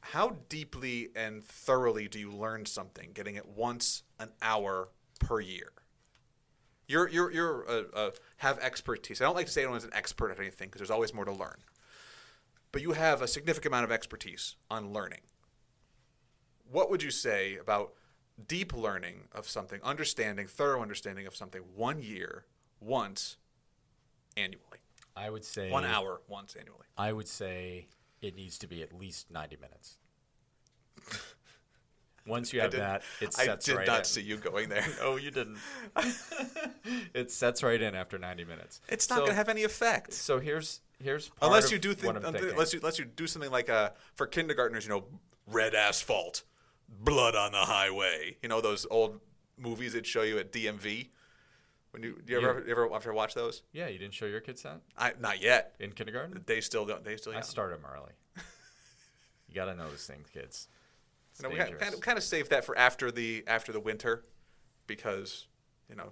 How 0.00 0.36
deeply 0.48 1.08
and 1.16 1.44
thoroughly 1.44 2.08
do 2.08 2.18
you 2.18 2.30
learn 2.30 2.66
something? 2.66 3.10
Getting 3.14 3.36
it 3.36 3.46
once 3.48 4.02
an 4.18 4.30
hour 4.42 4.88
per 5.18 5.40
year. 5.40 5.72
You're 6.86 7.08
you're 7.08 7.30
you're 7.32 7.70
uh, 7.70 7.82
uh, 7.94 8.10
have 8.38 8.58
expertise. 8.58 9.20
I 9.20 9.24
don't 9.24 9.34
like 9.34 9.46
to 9.46 9.52
say 9.52 9.62
anyone's 9.62 9.84
an 9.84 9.94
expert 9.94 10.30
at 10.30 10.38
anything 10.38 10.68
because 10.68 10.80
there's 10.80 10.90
always 10.90 11.14
more 11.14 11.24
to 11.24 11.32
learn. 11.32 11.56
But 12.72 12.82
you 12.82 12.92
have 12.92 13.22
a 13.22 13.28
significant 13.28 13.72
amount 13.72 13.84
of 13.84 13.92
expertise 13.92 14.56
on 14.70 14.92
learning. 14.92 15.20
What 16.70 16.90
would 16.90 17.02
you 17.02 17.10
say 17.10 17.56
about 17.56 17.92
deep 18.48 18.74
learning 18.74 19.28
of 19.32 19.48
something, 19.48 19.80
understanding, 19.82 20.46
thorough 20.48 20.82
understanding 20.82 21.26
of 21.26 21.36
something, 21.36 21.62
one 21.74 22.02
year, 22.02 22.46
once, 22.80 23.36
annually? 24.36 24.78
I 25.16 25.30
would 25.30 25.44
say 25.44 25.70
One 25.70 25.84
hour 25.84 26.20
once 26.28 26.56
annually. 26.56 26.86
I 26.98 27.12
would 27.12 27.28
say 27.28 27.86
it 28.20 28.34
needs 28.34 28.58
to 28.58 28.66
be 28.66 28.82
at 28.82 28.92
least 28.92 29.30
ninety 29.30 29.56
minutes. 29.56 29.98
Once 32.26 32.54
you 32.54 32.60
have 32.62 32.72
that, 32.72 33.02
it 33.20 33.34
sets. 33.34 33.68
I 33.68 33.76
did 33.76 33.86
not 33.86 33.98
in. 33.98 34.04
see 34.04 34.22
you 34.22 34.38
going 34.38 34.70
there. 34.70 34.84
Oh, 35.02 35.16
you 35.16 35.30
didn't. 35.30 35.58
it 37.14 37.30
sets 37.30 37.62
right 37.62 37.80
in 37.80 37.94
after 37.94 38.18
ninety 38.18 38.44
minutes. 38.44 38.80
It's 38.88 39.10
not 39.10 39.16
So- 39.16 39.20
going 39.22 39.32
to 39.32 39.36
have 39.36 39.48
any 39.50 39.62
effect 39.64 40.12
So 40.14 40.40
here's 40.40 40.80
here's 41.02 41.28
part 41.28 41.48
unless 41.50 41.66
of 41.66 41.72
you 41.72 41.78
do 41.78 41.90
what 41.90 41.98
think, 41.98 42.16
I'm 42.16 42.22
thinking. 42.32 42.50
unless 42.52 42.72
you 42.72 42.78
unless 42.80 42.98
you 42.98 43.04
do 43.04 43.26
something 43.26 43.50
like 43.50 43.68
uh 43.68 43.90
for 44.14 44.26
kindergartners, 44.26 44.84
you 44.86 44.90
know, 44.90 45.04
red 45.46 45.74
asphalt, 45.74 46.44
blood 46.88 47.36
on 47.36 47.52
the 47.52 47.58
highway. 47.58 48.38
You 48.42 48.48
know 48.48 48.62
those 48.62 48.86
old 48.90 49.20
movies 49.58 49.92
that 49.92 50.06
show 50.06 50.22
you 50.22 50.38
at 50.38 50.50
DMV. 50.50 51.08
When 51.94 52.02
you, 52.02 52.20
you 52.26 52.36
ever 52.38 52.64
you 52.66 52.72
ever 52.72 53.12
watch 53.14 53.34
those? 53.34 53.62
yeah, 53.72 53.86
you 53.86 53.98
didn't 54.00 54.14
show 54.14 54.26
your 54.26 54.40
kids 54.40 54.62
that 54.62 54.80
I 54.98 55.12
not 55.20 55.40
yet. 55.40 55.76
in 55.78 55.92
kindergarten. 55.92 56.42
They 56.44 56.60
still 56.60 56.84
don't. 56.84 57.04
They 57.04 57.16
still. 57.16 57.30
I 57.32 57.36
young. 57.36 57.44
started 57.44 57.76
them 57.78 57.86
early. 57.88 58.10
you 59.48 59.54
got 59.54 59.66
to 59.66 59.76
know 59.76 59.88
those 59.88 60.04
things, 60.04 60.26
kids. 60.28 60.66
It's 61.30 61.40
You 61.40 61.48
know, 61.48 61.54
we 61.54 61.58
kind 61.78 61.94
of, 61.94 62.00
kind 62.00 62.18
of 62.18 62.24
save 62.24 62.48
that 62.48 62.64
for 62.64 62.76
after 62.76 63.12
the 63.12 63.44
after 63.46 63.70
the 63.70 63.78
winter, 63.78 64.24
because 64.88 65.46
you 65.88 65.94
know, 65.94 66.10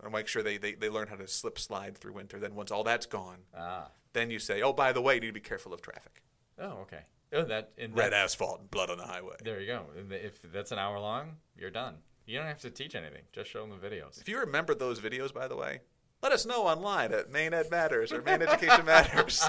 I 0.00 0.08
make 0.10 0.28
sure 0.28 0.44
they, 0.44 0.58
they, 0.58 0.74
they 0.74 0.88
learn 0.88 1.08
how 1.08 1.16
to 1.16 1.26
slip 1.26 1.58
slide 1.58 1.98
through 1.98 2.12
winter. 2.12 2.38
Then 2.38 2.54
once 2.54 2.70
all 2.70 2.84
that's 2.84 3.06
gone, 3.06 3.38
Ah. 3.56 3.88
then 4.12 4.30
you 4.30 4.38
say, 4.38 4.62
oh, 4.62 4.72
by 4.72 4.92
the 4.92 5.02
way, 5.02 5.16
you 5.16 5.20
need 5.22 5.26
to 5.28 5.32
be 5.32 5.40
careful 5.40 5.74
of 5.74 5.82
traffic. 5.82 6.22
Oh, 6.56 6.82
okay. 6.82 7.00
Oh, 7.32 7.42
that 7.44 7.70
in 7.78 7.94
Red 7.94 8.12
that, 8.12 8.24
asphalt 8.24 8.60
and 8.60 8.70
blood 8.70 8.90
on 8.90 8.98
the 8.98 9.06
highway. 9.06 9.34
There 9.42 9.60
you 9.60 9.66
go. 9.66 9.86
If 10.10 10.40
that's 10.52 10.70
an 10.70 10.78
hour 10.78 11.00
long, 11.00 11.36
you're 11.56 11.70
done. 11.70 11.96
You 12.32 12.38
don't 12.38 12.46
have 12.46 12.60
to 12.60 12.70
teach 12.70 12.94
anything. 12.94 13.24
Just 13.34 13.50
show 13.50 13.60
them 13.60 13.78
the 13.78 13.86
videos. 13.86 14.18
If 14.18 14.26
you 14.26 14.38
remember 14.38 14.74
those 14.74 15.00
videos, 15.00 15.34
by 15.34 15.48
the 15.48 15.54
way, 15.54 15.80
let 16.22 16.32
us 16.32 16.46
know 16.46 16.66
online 16.66 17.12
at 17.12 17.30
Maine 17.30 17.52
Ed 17.52 17.70
Matters 17.70 18.10
or 18.10 18.22
Maine 18.22 18.40
Education 18.40 18.86
Matters. 18.86 19.44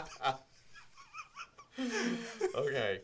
okay, 2.54 3.00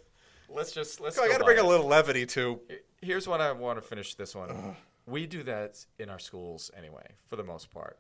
let's 0.49 0.73
just 0.73 0.99
let's. 0.99 1.15
So 1.15 1.23
I 1.23 1.29
got 1.29 1.37
to 1.37 1.45
bring 1.45 1.59
a 1.59 1.63
little 1.65 1.87
levity 1.87 2.25
to. 2.25 2.59
Here's 3.01 3.25
what 3.25 3.39
I 3.39 3.53
want 3.53 3.81
to 3.81 3.81
finish 3.81 4.15
this 4.15 4.35
one. 4.35 4.75
We 5.05 5.25
do 5.25 5.43
that 5.43 5.85
in 5.97 6.09
our 6.09 6.19
schools 6.19 6.69
anyway, 6.77 7.15
for 7.29 7.37
the 7.37 7.45
most 7.45 7.71
part. 7.71 7.99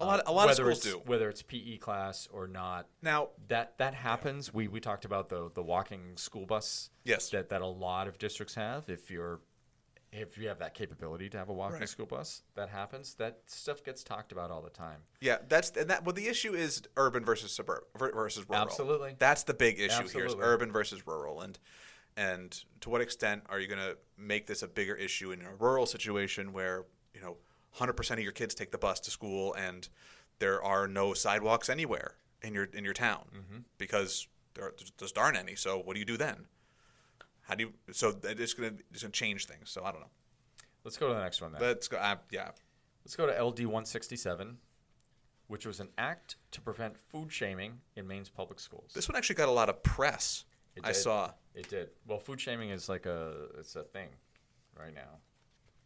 A 0.00 0.04
lot, 0.04 0.22
a 0.26 0.32
lot 0.32 0.50
of 0.50 0.56
schools 0.56 0.80
do. 0.80 1.00
Whether 1.06 1.30
it's 1.30 1.42
PE 1.42 1.78
class 1.78 2.28
or 2.30 2.46
not, 2.46 2.88
Now, 3.00 3.30
that 3.48 3.78
that 3.78 3.94
happens. 3.94 4.52
We 4.52 4.68
we 4.68 4.80
talked 4.80 5.06
about 5.06 5.30
the 5.30 5.50
the 5.54 5.62
walking 5.62 6.16
school 6.16 6.44
bus. 6.44 6.90
Yes. 7.04 7.30
That 7.30 7.48
that 7.48 7.62
a 7.62 7.66
lot 7.66 8.06
of 8.06 8.18
districts 8.18 8.54
have. 8.54 8.90
If 8.90 9.10
you're 9.10 9.40
if 10.12 10.36
you 10.36 10.48
have 10.48 10.58
that 10.58 10.74
capability 10.74 11.28
to 11.30 11.38
have 11.38 11.48
a 11.48 11.52
walking 11.52 11.78
Right. 11.80 11.88
school 11.88 12.06
bus, 12.06 12.42
that 12.54 12.68
happens. 12.68 13.14
That 13.14 13.38
stuff 13.46 13.84
gets 13.84 14.02
talked 14.02 14.32
about 14.32 14.50
all 14.50 14.60
the 14.62 14.70
time. 14.70 15.00
yeah, 15.20 15.38
that's 15.48 15.70
and 15.70 15.88
that. 15.90 16.04
Well, 16.04 16.14
the 16.14 16.26
issue 16.26 16.52
is 16.54 16.82
urban 16.96 17.24
versus 17.24 17.52
suburb 17.52 17.84
versus 17.96 18.48
rural. 18.48 18.62
Absolutely. 18.64 19.14
that's 19.18 19.44
the 19.44 19.54
big 19.54 19.78
issue 19.80 20.08
here: 20.08 20.26
is 20.26 20.34
urban 20.38 20.72
versus 20.72 21.06
rural, 21.06 21.40
and 21.42 21.58
and 22.16 22.64
to 22.80 22.90
what 22.90 23.00
extent 23.00 23.44
are 23.48 23.60
you 23.60 23.68
going 23.68 23.78
to 23.80 23.96
make 24.18 24.46
this 24.46 24.62
a 24.62 24.68
bigger 24.68 24.94
issue 24.96 25.30
in 25.30 25.42
a 25.42 25.54
rural 25.58 25.86
situation 25.86 26.52
where 26.52 26.84
you 27.14 27.20
know 27.20 27.36
100% 27.78 28.10
of 28.12 28.18
your 28.20 28.32
kids 28.32 28.54
take 28.54 28.72
the 28.72 28.78
bus 28.78 28.98
to 29.00 29.10
school 29.12 29.54
and 29.54 29.88
there 30.40 30.60
are 30.62 30.88
no 30.88 31.14
sidewalks 31.14 31.68
anywhere 31.68 32.16
in 32.42 32.52
your 32.52 32.64
in 32.72 32.84
your 32.84 32.94
town 32.94 33.26
Mm-hmm. 33.32 33.58
because 33.78 34.26
there 34.54 34.64
are, 34.64 34.74
there's, 34.76 34.92
there's 34.98 35.12
darn 35.12 35.36
any. 35.36 35.54
So 35.54 35.78
what 35.78 35.94
do 35.94 36.00
you 36.00 36.04
do 36.06 36.16
then? 36.16 36.46
How 37.50 37.56
do 37.56 37.64
you? 37.64 37.72
So 37.92 38.12
that 38.12 38.38
it's 38.38 38.54
going 38.54 38.76
to 38.76 38.82
it's 38.92 39.00
to 39.02 39.08
change 39.08 39.46
things. 39.46 39.70
So 39.70 39.82
I 39.84 39.90
don't 39.90 40.00
know. 40.00 40.06
Let's 40.84 40.96
go 40.96 41.08
to 41.08 41.14
the 41.14 41.20
next 41.20 41.42
one 41.42 41.52
then. 41.52 41.60
Let's 41.60 41.88
go. 41.88 41.96
Uh, 41.98 42.16
yeah. 42.30 42.50
Let's 43.04 43.16
go 43.16 43.26
to 43.26 43.32
LD 43.32 43.60
167, 43.60 44.56
which 45.48 45.66
was 45.66 45.80
an 45.80 45.88
act 45.98 46.36
to 46.52 46.60
prevent 46.60 46.96
food 46.96 47.32
shaming 47.32 47.80
in 47.96 48.06
Maine's 48.06 48.28
public 48.28 48.60
schools. 48.60 48.92
This 48.94 49.08
one 49.08 49.16
actually 49.16 49.34
got 49.34 49.48
a 49.48 49.52
lot 49.52 49.68
of 49.68 49.82
press. 49.82 50.44
It 50.76 50.82
I 50.84 50.88
did. 50.92 50.94
saw. 50.96 51.30
It 51.54 51.68
did. 51.68 51.90
Well, 52.06 52.20
food 52.20 52.40
shaming 52.40 52.70
is 52.70 52.88
like 52.88 53.06
a 53.06 53.32
it's 53.58 53.74
a 53.74 53.82
thing 53.82 54.10
right 54.78 54.94
now. 54.94 55.18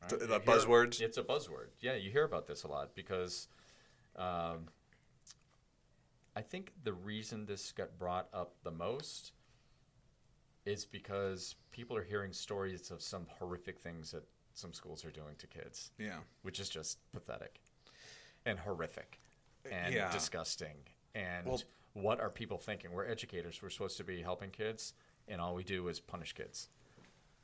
right? 0.02 0.10
The- 0.10 0.16
the 0.18 0.26
hear- 0.26 0.40
buzzwords? 0.40 1.00
It's 1.00 1.16
a 1.16 1.22
buzzword. 1.22 1.68
Yeah, 1.80 1.94
you 1.94 2.10
hear 2.10 2.24
about 2.24 2.46
this 2.46 2.64
a 2.64 2.68
lot 2.68 2.94
because 2.94 3.48
um, 4.16 4.68
I 6.36 6.42
think 6.42 6.72
the 6.82 6.92
reason 6.92 7.46
this 7.46 7.72
got 7.72 7.98
brought 7.98 8.28
up 8.34 8.54
the 8.64 8.70
most 8.70 9.32
is 10.64 10.84
because 10.84 11.56
people 11.70 11.96
are 11.96 12.04
hearing 12.04 12.32
stories 12.32 12.90
of 12.90 13.02
some 13.02 13.26
horrific 13.38 13.78
things 13.78 14.10
that 14.12 14.24
some 14.54 14.72
schools 14.72 15.04
are 15.04 15.10
doing 15.10 15.34
to 15.38 15.46
kids, 15.46 15.90
Yeah. 15.98 16.20
which 16.42 16.60
is 16.60 16.68
just 16.68 16.98
pathetic 17.12 17.60
and 18.46 18.58
horrific 18.60 19.20
and 19.70 19.94
Yeah. 19.94 20.10
disgusting. 20.12 20.76
And 21.14 21.46
Well- 21.46 21.62
what 21.92 22.20
are 22.20 22.30
people 22.30 22.58
thinking? 22.58 22.92
We're 22.92 23.06
educators. 23.06 23.60
We're 23.62 23.70
supposed 23.70 23.96
to 23.98 24.04
be 24.04 24.22
helping 24.22 24.50
kids, 24.50 24.94
and 25.28 25.40
all 25.40 25.54
we 25.54 25.64
do 25.64 25.88
is 25.88 26.00
punish 26.00 26.32
kids. 26.32 26.68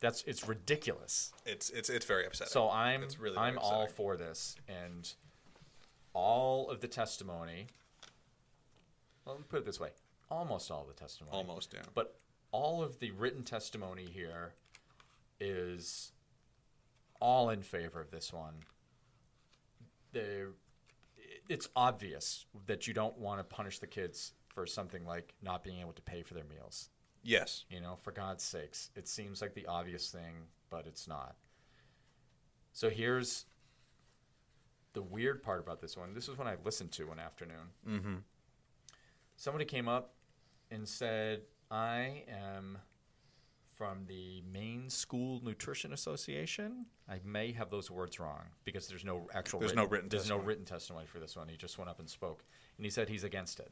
That's 0.01 0.23
it's 0.23 0.49
ridiculous. 0.49 1.33
It's 1.45 1.69
it's 1.71 1.91
it's 1.91 2.07
very 2.07 2.25
upsetting. 2.27 2.51
So 2.53 2.71
I'm 2.71 3.03
It's 3.03 3.19
really, 3.19 3.37
I'm 3.37 3.59
all 3.59 3.87
for 3.87 4.17
this, 4.17 4.57
and 4.67 5.13
all 6.15 6.71
of 6.71 6.81
the 6.81 6.89
testimony. 6.89 7.67
Well, 9.25 9.35
let 9.35 9.41
me 9.43 9.47
put 9.49 9.59
it 9.61 9.65
this 9.67 9.79
way: 9.79 9.93
almost 10.31 10.71
all 10.71 10.85
the 10.85 10.95
testimony, 10.95 11.37
almost 11.37 11.75
yeah. 11.75 11.83
but 11.95 12.19
all 12.53 12.83
of 12.83 12.99
the 12.99 13.11
written 13.13 13.43
testimony 13.43 14.07
here 14.07 14.55
is 15.41 16.13
all 17.21 17.51
in 17.51 17.63
favor 17.63 18.01
of 18.01 18.11
this 18.11 18.33
one. 18.33 18.55
There, 20.13 20.49
it's 21.49 21.69
obvious 21.77 22.47
that 22.67 22.87
you 22.87 22.95
don't 22.95 23.19
want 23.19 23.41
to 23.41 23.45
punish 23.45 23.79
the 23.79 23.87
kids 23.87 24.33
for 24.49 24.67
something 24.67 25.05
like 25.05 25.35
not 25.43 25.63
being 25.63 25.81
able 25.81 25.93
to 25.93 26.03
pay 26.03 26.23
for 26.23 26.35
their 26.35 26.45
meals. 26.45 26.91
Yes. 27.23 27.65
You 27.71 27.81
know, 27.81 27.99
for 28.03 28.13
God's 28.13 28.43
sakes, 28.43 28.91
it 28.97 29.07
seems 29.07 29.41
like 29.41 29.55
the 29.55 29.67
obvious 29.67 30.11
thing, 30.11 30.47
but 30.71 30.87
it's 30.87 31.07
not. 31.07 31.37
So 32.73 32.89
here's 32.89 33.45
the 34.93 35.03
weird 35.03 35.43
part 35.43 35.61
about 35.61 35.81
this 35.81 35.97
one. 35.97 36.15
This 36.15 36.29
is 36.29 36.37
when 36.37 36.49
I 36.49 36.57
listened 36.65 36.93
to 36.93 37.05
one 37.05 37.19
afternoon. 37.19 37.57
Mm-hmm. 37.89 38.15
Somebody 39.37 39.65
came 39.65 39.89
up 39.89 40.15
and 40.71 40.89
said, 40.89 41.43
I 41.71 42.25
am 42.29 42.79
from 43.77 44.05
the 44.09 44.43
Maine 44.53 44.91
School 44.91 45.41
Nutrition 45.45 45.93
Association. 45.93 46.87
I 47.09 47.21
may 47.25 47.53
have 47.53 47.71
those 47.71 47.91
words 47.91 48.19
wrong 48.19 48.43
because 48.65 48.89
there's 48.89 49.05
no 49.05 49.29
actual 49.33 49.61
There's 49.61 49.71
written, 49.71 49.85
no 49.85 49.89
written 49.89 50.09
there's 50.09 50.23
testimony. 50.23 50.43
no 50.43 50.47
written 50.47 50.65
testimony 50.65 51.07
for 51.07 51.21
this 51.21 51.37
one. 51.37 51.49
He 51.49 51.57
just 51.57 51.79
went 51.79 51.89
up 51.89 51.99
and 52.01 52.09
spoke. 52.09 52.45
And 52.77 52.85
he 52.85 52.91
said 52.91 53.09
he's 53.09 53.25
against 53.25 53.61
it. 53.61 53.71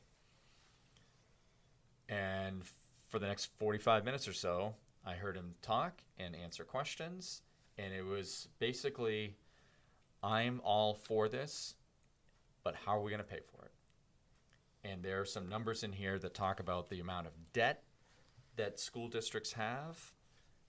And 2.08 2.62
for 3.10 3.18
the 3.18 3.26
next 3.26 3.46
45 3.58 4.04
minutes 4.04 4.28
or 4.28 4.32
so, 4.32 4.74
I 5.04 5.14
heard 5.14 5.36
him 5.36 5.54
talk 5.60 6.00
and 6.18 6.36
answer 6.36 6.64
questions. 6.64 7.42
And 7.76 7.92
it 7.92 8.04
was 8.04 8.48
basically, 8.58 9.36
I'm 10.22 10.60
all 10.64 10.94
for 10.94 11.28
this, 11.28 11.74
but 12.64 12.74
how 12.74 12.96
are 12.96 13.02
we 13.02 13.10
going 13.10 13.22
to 13.22 13.28
pay 13.28 13.40
for 13.40 13.64
it? 13.64 13.72
And 14.88 15.02
there 15.02 15.20
are 15.20 15.24
some 15.24 15.48
numbers 15.48 15.82
in 15.82 15.92
here 15.92 16.18
that 16.18 16.32
talk 16.34 16.60
about 16.60 16.88
the 16.88 17.00
amount 17.00 17.26
of 17.26 17.32
debt 17.52 17.82
that 18.58 18.78
school 18.78 19.08
districts 19.08 19.52
have 19.54 20.12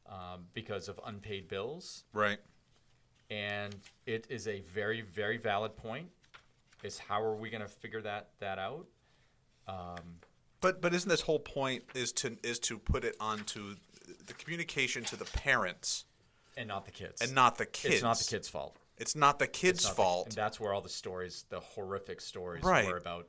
um, 0.08 0.46
because 0.54 0.88
of 0.88 1.00
unpaid 1.06 1.48
bills. 1.50 2.06
Right. 2.14 2.40
And 3.30 3.76
it 4.06 4.26
is 4.30 4.48
a 4.48 4.62
very, 4.62 5.02
very 5.02 5.38
valid 5.38 5.76
point. 5.76 6.08
Is 6.82 6.98
how 6.98 7.22
are 7.22 7.36
we 7.36 7.50
going 7.50 7.62
to 7.62 7.68
figure 7.68 8.02
that 8.04 8.30
that 8.40 8.58
out? 8.58 8.86
Um, 9.68 10.20
But 10.62 10.82
but 10.82 10.94
isn't 10.94 11.10
this 11.10 11.22
whole 11.22 11.40
point 11.40 11.84
is 11.94 12.14
to 12.14 12.38
is 12.42 12.58
to 12.60 12.80
put 12.80 13.04
it 13.04 13.16
onto 13.20 13.76
the 14.26 14.34
communication 14.34 15.04
to 15.06 15.16
the 15.18 15.26
parents 15.26 16.06
and 16.58 16.68
not 16.70 16.86
the 16.86 16.92
kids. 16.92 17.22
and 17.22 17.36
not 17.36 17.58
the 17.58 17.66
kids. 17.66 17.96
It's 17.96 18.04
not 18.04 18.18
the 18.18 18.24
kids' 18.26 18.48
fault. 18.48 18.78
It's 18.98 19.16
not 19.16 19.40
the 19.40 19.48
kids' 19.48 19.84
not 19.84 19.90
the- 19.92 19.96
fault. 19.96 20.26
and 20.28 20.36
that's 20.36 20.60
where 20.60 20.74
all 20.74 20.82
the 20.82 20.90
stories, 20.90 21.46
the 21.50 21.60
horrific 21.60 22.20
stories, 22.22 22.64
Right. 22.64 22.88
were 22.88 22.98
about 22.98 23.28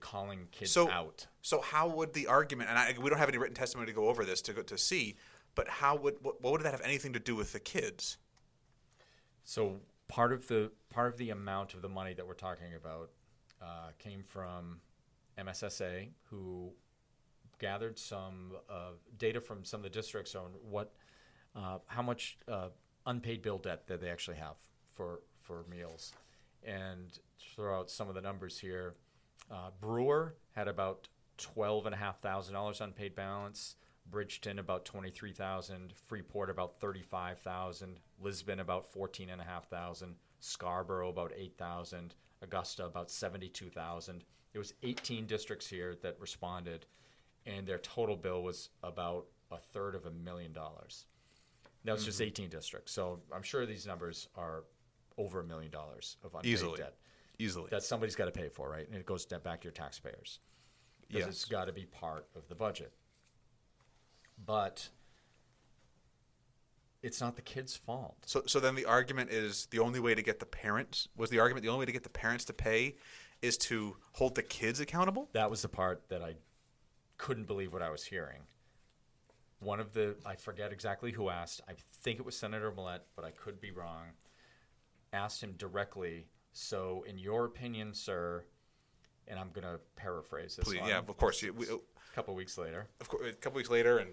calling 0.00 0.48
kids 0.50 0.70
So- 0.70 0.90
out. 0.90 1.26
So 1.40 1.60
how 1.60 1.88
would 1.88 2.12
the 2.12 2.26
argument? 2.26 2.70
And 2.70 2.78
I, 2.78 2.94
we 3.00 3.10
don't 3.10 3.18
have 3.18 3.28
any 3.28 3.38
written 3.38 3.54
testimony 3.54 3.86
to 3.86 3.92
go 3.92 4.08
over 4.08 4.24
this 4.24 4.42
to 4.42 4.52
go 4.52 4.62
to 4.62 4.78
see. 4.78 5.16
But 5.54 5.68
how 5.68 5.96
would 5.96 6.16
what, 6.22 6.40
what 6.42 6.52
would 6.52 6.62
that 6.62 6.72
have 6.72 6.80
anything 6.82 7.12
to 7.12 7.18
do 7.20 7.36
with 7.36 7.52
the 7.52 7.60
kids? 7.60 8.16
So 9.44 9.80
part 10.08 10.32
of 10.32 10.46
the 10.48 10.70
part 10.90 11.12
of 11.12 11.18
the 11.18 11.30
amount 11.30 11.74
of 11.74 11.82
the 11.82 11.88
money 11.88 12.14
that 12.14 12.26
we're 12.26 12.34
talking 12.34 12.74
about 12.74 13.10
uh, 13.60 13.90
came 13.98 14.22
from 14.22 14.80
MSSA, 15.38 16.08
who 16.30 16.72
gathered 17.58 17.98
some 17.98 18.52
uh, 18.68 18.92
data 19.18 19.40
from 19.40 19.64
some 19.64 19.78
of 19.80 19.84
the 19.84 19.90
districts 19.90 20.34
on 20.34 20.50
what, 20.68 20.92
uh, 21.54 21.78
how 21.86 22.02
much 22.02 22.38
uh, 22.48 22.68
unpaid 23.06 23.40
bill 23.40 23.58
debt 23.58 23.86
that 23.86 24.00
they 24.00 24.10
actually 24.10 24.36
have 24.36 24.56
for 24.92 25.20
for 25.40 25.64
meals, 25.70 26.12
and 26.64 27.18
throw 27.54 27.78
out 27.78 27.90
some 27.90 28.08
of 28.08 28.14
the 28.14 28.20
numbers 28.20 28.58
here. 28.58 28.94
Uh, 29.52 29.70
Brewer 29.80 30.34
had 30.52 30.66
about 30.66 31.08
twelve 31.36 31.86
and 31.86 31.94
a 31.94 31.98
half 31.98 32.20
thousand 32.20 32.54
dollars 32.54 32.80
unpaid 32.80 33.14
balance. 33.14 33.76
Bridgeton 34.10 34.58
about 34.58 34.84
twenty 34.84 35.10
three 35.10 35.32
thousand. 35.32 35.92
Freeport 36.06 36.50
about 36.50 36.80
thirty 36.80 37.02
five 37.02 37.38
thousand. 37.40 38.00
Lisbon 38.20 38.60
about 38.60 38.90
fourteen 38.90 39.28
and 39.30 39.40
a 39.40 39.44
half 39.44 39.68
thousand. 39.68 40.14
Scarborough 40.40 41.10
about 41.10 41.32
eight 41.36 41.56
thousand. 41.58 42.14
Augusta 42.42 42.84
about 42.86 43.10
seventy 43.10 43.48
two 43.48 43.68
thousand. 43.70 44.24
There 44.52 44.60
was 44.60 44.74
eighteen 44.82 45.26
districts 45.26 45.68
here 45.68 45.96
that 46.02 46.16
responded, 46.18 46.86
and 47.46 47.66
their 47.66 47.78
total 47.78 48.16
bill 48.16 48.42
was 48.42 48.70
about 48.82 49.26
a 49.50 49.58
third 49.58 49.94
of 49.94 50.06
a 50.06 50.10
million 50.10 50.52
dollars. 50.52 51.06
That 51.84 51.92
was 51.92 52.04
just 52.04 52.18
Mm-hmm. 52.20 52.28
18 52.28 52.48
districts. 52.48 52.92
So 52.92 53.20
I'm 53.34 53.42
sure 53.42 53.66
these 53.66 53.86
numbers 53.88 54.28
are 54.36 54.62
over 55.18 55.40
a 55.40 55.44
million 55.44 55.70
dollars 55.72 56.16
of 56.22 56.32
unpaid 56.34 56.52
Easily. 56.52 56.78
debt 56.78 56.94
Easily. 57.38 57.68
that 57.70 57.82
somebody's 57.82 58.14
got 58.16 58.26
to 58.26 58.30
pay 58.32 58.48
for, 58.48 58.70
right? 58.70 58.86
And 58.88 58.96
it 58.96 59.06
goes 59.06 59.24
back 59.26 59.60
to 59.60 59.64
your 59.64 59.72
taxpayers 59.72 60.38
because 61.08 61.26
it's 61.26 61.42
Yes. 61.42 61.44
got 61.50 61.64
to 61.66 61.72
be 61.72 61.86
part 61.86 62.28
of 62.36 62.48
the 62.48 62.54
budget. 62.54 62.92
But 64.44 64.88
it's 67.02 67.20
not 67.20 67.36
the 67.36 67.42
kid's 67.42 67.76
fault. 67.76 68.16
So, 68.26 68.42
so 68.46 68.60
then 68.60 68.74
the 68.74 68.84
argument 68.84 69.30
is 69.30 69.66
the 69.66 69.80
only 69.80 69.98
way 70.00 70.14
to 70.14 70.22
get 70.22 70.38
the 70.38 70.46
parents 70.46 71.08
was 71.16 71.30
the 71.30 71.40
argument 71.40 71.62
the 71.64 71.68
only 71.68 71.80
way 71.80 71.86
to 71.86 71.92
get 71.92 72.04
the 72.04 72.08
parents 72.10 72.44
to 72.46 72.52
pay 72.52 72.96
is 73.40 73.56
to 73.58 73.96
hold 74.12 74.36
the 74.36 74.42
kids 74.42 74.78
accountable. 74.78 75.28
That 75.32 75.50
was 75.50 75.62
the 75.62 75.68
part 75.68 76.08
that 76.10 76.22
I 76.22 76.36
couldn't 77.18 77.46
believe 77.46 77.72
what 77.72 77.82
I 77.82 77.90
was 77.90 78.04
hearing. 78.04 78.42
One 79.58 79.80
of 79.80 79.92
the, 79.92 80.16
I 80.24 80.34
forget 80.36 80.72
exactly 80.72 81.12
who 81.12 81.28
asked, 81.28 81.60
I 81.68 81.72
think 82.02 82.18
it 82.18 82.26
was 82.26 82.36
Senator 82.36 82.72
Millett, 82.72 83.02
but 83.16 83.24
I 83.24 83.30
could 83.30 83.60
be 83.60 83.70
wrong, 83.70 84.06
asked 85.12 85.42
him 85.42 85.54
directly, 85.56 86.26
so 86.52 87.04
in 87.08 87.18
your 87.18 87.44
opinion, 87.44 87.94
sir, 87.94 88.44
and 89.28 89.38
I'm 89.38 89.50
going 89.50 89.66
to 89.66 89.80
paraphrase 89.96 90.56
this 90.56 90.64
Please, 90.64 90.80
yeah, 90.86 90.98
of 90.98 91.16
course. 91.16 91.42
You, 91.42 91.52
we, 91.52 91.66
a 91.66 91.78
couple 92.14 92.34
weeks 92.34 92.58
later, 92.58 92.88
of 93.00 93.08
course, 93.08 93.22
a 93.28 93.32
couple 93.32 93.56
weeks 93.56 93.70
later, 93.70 93.98
and 93.98 94.10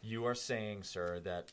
you 0.00 0.24
are 0.26 0.34
saying, 0.34 0.82
sir, 0.82 1.20
that 1.20 1.52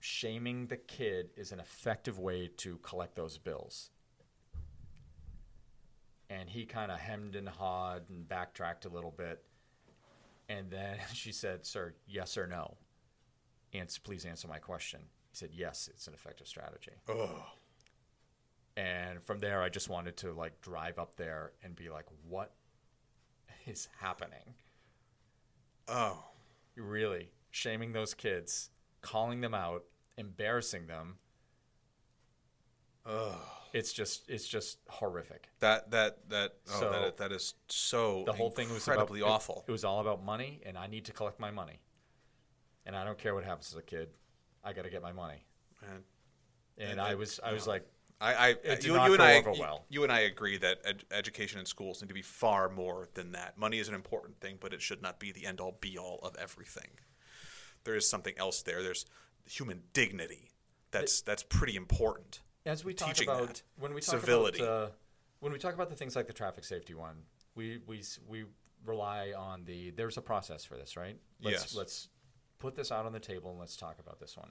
shaming 0.00 0.66
the 0.66 0.76
kid 0.76 1.30
is 1.36 1.52
an 1.52 1.60
effective 1.60 2.18
way 2.18 2.50
to 2.58 2.76
collect 2.78 3.14
those 3.14 3.38
bills. 3.38 3.90
And 6.28 6.48
he 6.48 6.64
kind 6.64 6.90
of 6.90 6.98
hemmed 6.98 7.36
and 7.36 7.48
hawed 7.48 8.08
and 8.08 8.26
backtracked 8.26 8.84
a 8.84 8.88
little 8.88 9.10
bit. 9.10 9.44
And 10.48 10.70
then 10.70 10.98
she 11.14 11.32
said, 11.32 11.64
Sir, 11.64 11.94
yes 12.06 12.36
or 12.36 12.46
no? 12.46 12.76
Please 14.04 14.24
answer 14.24 14.48
my 14.48 14.58
question. 14.58 15.00
He 15.30 15.36
said, 15.36 15.50
Yes, 15.52 15.88
it's 15.92 16.06
an 16.06 16.14
effective 16.14 16.46
strategy. 16.46 16.92
Oh, 17.08 17.44
And 18.76 19.22
from 19.22 19.38
there, 19.38 19.62
I 19.62 19.68
just 19.68 19.88
wanted 19.88 20.16
to 20.18 20.32
like 20.32 20.60
drive 20.62 20.98
up 20.98 21.16
there 21.16 21.52
and 21.62 21.76
be 21.76 21.88
like, 21.90 22.06
What 22.28 22.52
is 23.66 23.88
happening? 24.00 24.54
oh, 25.88 26.24
Really 26.76 27.30
shaming 27.50 27.92
those 27.92 28.14
kids, 28.14 28.70
calling 29.02 29.40
them 29.42 29.52
out, 29.54 29.84
embarrassing 30.16 30.86
them. 30.86 31.16
oh. 33.06 33.38
It's 33.74 33.90
just 33.94 34.28
it's 34.28 34.46
just 34.46 34.80
horrific. 34.88 35.48
That 35.60 35.90
that 35.92 36.28
that 36.28 36.56
oh, 36.74 36.80
So- 36.80 36.90
that, 36.90 37.16
that 37.16 37.32
is 37.32 37.54
so 37.68 38.22
The 38.26 38.32
whole 38.34 38.50
thing 38.50 38.68
was 38.70 38.86
about, 38.86 38.92
incredibly 38.94 39.20
it- 39.20 39.24
awful. 39.24 39.64
It, 39.66 39.72
was 39.72 39.82
all 39.82 40.00
about 40.00 40.22
money, 40.22 40.60
and 40.66 40.76
I 40.76 40.86
need 40.88 41.06
to 41.06 41.12
collect 41.12 41.40
my 41.40 41.50
money. 41.50 41.80
And 42.84 42.94
I 42.94 43.02
don't 43.04 43.16
care 43.16 43.34
what 43.34 43.44
happens 43.44 43.70
as 43.72 43.78
a 43.78 43.82
kid. 43.82 44.08
I 44.62 44.74
got 44.74 44.82
to 44.84 44.90
get 44.90 45.00
my 45.02 45.12
money. 45.12 45.46
Man. 45.80 46.02
And 46.76 46.90
And 46.92 47.00
I 47.00 47.14
was 47.14 47.40
I 47.42 47.52
was 47.54 47.66
like, 47.66 47.86
I, 48.22 48.50
I 48.50 48.78
you, 48.80 48.92
not 48.94 49.06
you 49.08 49.14
and 49.14 49.22
I, 49.22 49.36
over 49.38 49.50
you- 49.52 49.60
well. 49.60 49.84
you 49.88 50.02
and 50.04 50.12
I 50.12 50.20
agree 50.20 50.56
that 50.58 50.78
ed- 50.84 51.04
education 51.10 51.58
in 51.58 51.66
schools 51.66 52.00
need 52.00 52.08
to 52.08 52.14
be 52.14 52.22
far 52.22 52.68
more 52.68 53.08
than 53.14 53.32
that. 53.32 53.58
Money 53.58 53.78
is 53.78 53.88
an 53.88 53.94
important 53.94 54.40
thing, 54.40 54.58
but 54.60 54.72
it 54.72 54.80
should 54.80 55.02
not 55.02 55.18
be 55.18 55.32
the 55.32 55.44
end 55.46 55.60
all 55.60 55.76
be 55.80 55.98
all 55.98 56.20
of 56.22 56.36
everything. 56.36 56.90
There 57.84 57.96
is 57.96 58.08
something 58.08 58.34
else 58.38 58.62
there. 58.62 58.82
There's 58.82 59.04
human 59.44 59.82
dignity. 59.92 60.50
That's 60.92 61.20
that's 61.22 61.42
pretty 61.42 61.74
important. 61.74 62.42
as 62.64 62.84
we 62.84 62.94
talk 62.94 63.20
about 63.22 63.48
that. 63.48 63.62
when 63.78 63.92
we 63.94 64.00
talk 64.00 64.20
Civility. 64.20 64.60
about 64.62 64.82
uh, 64.82 64.88
when 65.40 65.52
we 65.52 65.58
talk 65.58 65.74
about 65.74 65.90
the 65.90 65.96
things 65.96 66.14
like 66.14 66.28
the 66.28 66.32
traffic 66.32 66.64
safety 66.64 66.94
one, 66.94 67.16
we 67.56 67.80
we 67.86 68.02
we 68.28 68.44
rely 68.86 69.32
on 69.36 69.64
the 69.64 69.90
there's 69.90 70.16
a 70.16 70.22
process 70.22 70.64
for 70.64 70.76
this, 70.76 70.96
right? 70.96 71.16
Let's, 71.40 71.54
Yes. 71.62 71.74
Let's 71.74 72.08
put 72.60 72.76
this 72.76 72.92
out 72.92 73.04
on 73.06 73.12
the 73.12 73.20
table 73.20 73.50
and 73.50 73.58
let's 73.58 73.76
talk 73.76 73.98
about 73.98 74.20
this 74.20 74.36
one. 74.36 74.50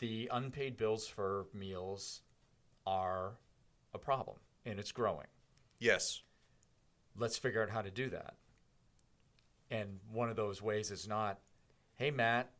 The 0.00 0.28
unpaid 0.32 0.76
bills 0.76 1.06
for 1.06 1.46
meals 1.54 2.20
are 2.86 3.32
a 3.92 3.98
problem 3.98 4.36
and 4.66 4.78
it's 4.78 4.92
growing. 4.92 5.26
Yes. 5.78 6.22
Let's 7.16 7.36
figure 7.36 7.62
out 7.62 7.70
how 7.70 7.82
to 7.82 7.90
do 7.90 8.10
that. 8.10 8.34
And 9.70 9.98
one 10.12 10.30
of 10.30 10.36
those 10.36 10.60
ways 10.62 10.90
is 10.90 11.08
not, 11.08 11.38
hey 11.96 12.10
Matt, 12.10 12.50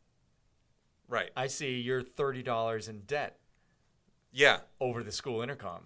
Right. 1.07 1.29
I 1.37 1.47
see 1.47 1.79
you're 1.81 2.01
thirty 2.01 2.41
dollars 2.41 2.87
in 2.87 3.01
debt. 3.01 3.37
Yeah. 4.31 4.61
over 4.79 5.03
the 5.03 5.11
school 5.11 5.41
intercom. 5.41 5.83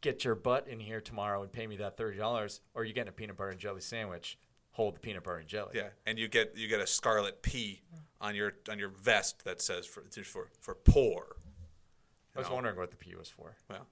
Get 0.00 0.24
your 0.24 0.36
butt 0.36 0.68
in 0.68 0.78
here 0.78 1.00
tomorrow 1.00 1.42
and 1.42 1.50
pay 1.52 1.66
me 1.66 1.76
that 1.78 1.96
thirty 1.96 2.16
dollars, 2.16 2.60
or 2.74 2.84
you're 2.84 2.94
getting 2.94 3.08
a 3.08 3.12
peanut 3.12 3.36
butter 3.36 3.50
and 3.50 3.58
jelly 3.58 3.80
sandwich. 3.80 4.38
Hold 4.72 4.94
the 4.94 5.00
peanut 5.00 5.24
butter 5.24 5.38
and 5.38 5.48
jelly. 5.48 5.72
Yeah. 5.74 5.88
And 6.06 6.16
you 6.18 6.28
get 6.28 6.56
you 6.56 6.68
get 6.68 6.80
a 6.80 6.86
scarlet 6.86 7.42
P 7.42 7.80
on 8.20 8.36
your 8.36 8.52
on 8.70 8.78
your 8.78 8.88
vest 8.90 9.44
that 9.44 9.60
says 9.60 9.84
for 9.84 10.04
for 10.22 10.48
for 10.60 10.74
poor. 10.76 11.35
I 12.36 12.40
was 12.40 12.48
know. 12.48 12.54
wondering 12.54 12.76
what 12.76 12.90
the 12.90 12.96
P 12.96 13.14
was 13.14 13.28
for. 13.28 13.56
Well, 13.68 13.86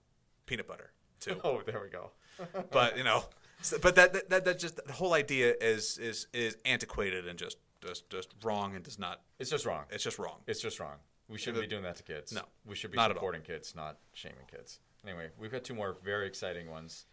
peanut 0.46 0.66
butter 0.66 0.90
too. 1.20 1.40
Oh, 1.44 1.62
there 1.64 1.80
we 1.80 1.88
go. 1.88 2.10
but 2.70 2.96
you 2.96 3.04
know, 3.04 3.24
so, 3.62 3.78
but 3.78 3.94
that, 3.96 4.12
that 4.12 4.30
that 4.30 4.44
that 4.44 4.58
just 4.58 4.84
the 4.84 4.92
whole 4.92 5.14
idea 5.14 5.54
is 5.60 5.98
is 5.98 6.26
is 6.32 6.56
antiquated 6.64 7.26
and 7.26 7.38
just 7.38 7.58
just 7.82 8.08
just 8.10 8.28
wrong 8.42 8.74
and 8.74 8.84
does 8.84 8.98
not. 8.98 9.22
It's 9.38 9.50
just 9.50 9.66
wrong. 9.66 9.84
It's 9.90 10.04
just 10.04 10.18
wrong. 10.18 10.38
It's 10.46 10.60
just 10.60 10.80
wrong. 10.80 10.96
We 11.28 11.38
shouldn't 11.38 11.62
be 11.62 11.68
doing 11.68 11.84
that 11.84 11.96
to 11.96 12.02
kids. 12.02 12.32
No, 12.32 12.42
we 12.66 12.74
should 12.76 12.90
be 12.90 12.96
not 12.96 13.10
supporting 13.10 13.40
kids, 13.40 13.74
not 13.74 13.96
shaming 14.12 14.44
kids. 14.50 14.80
Anyway, 15.06 15.28
we've 15.38 15.52
got 15.52 15.64
two 15.64 15.74
more 15.74 15.96
very 16.04 16.26
exciting 16.26 16.70
ones 16.70 17.06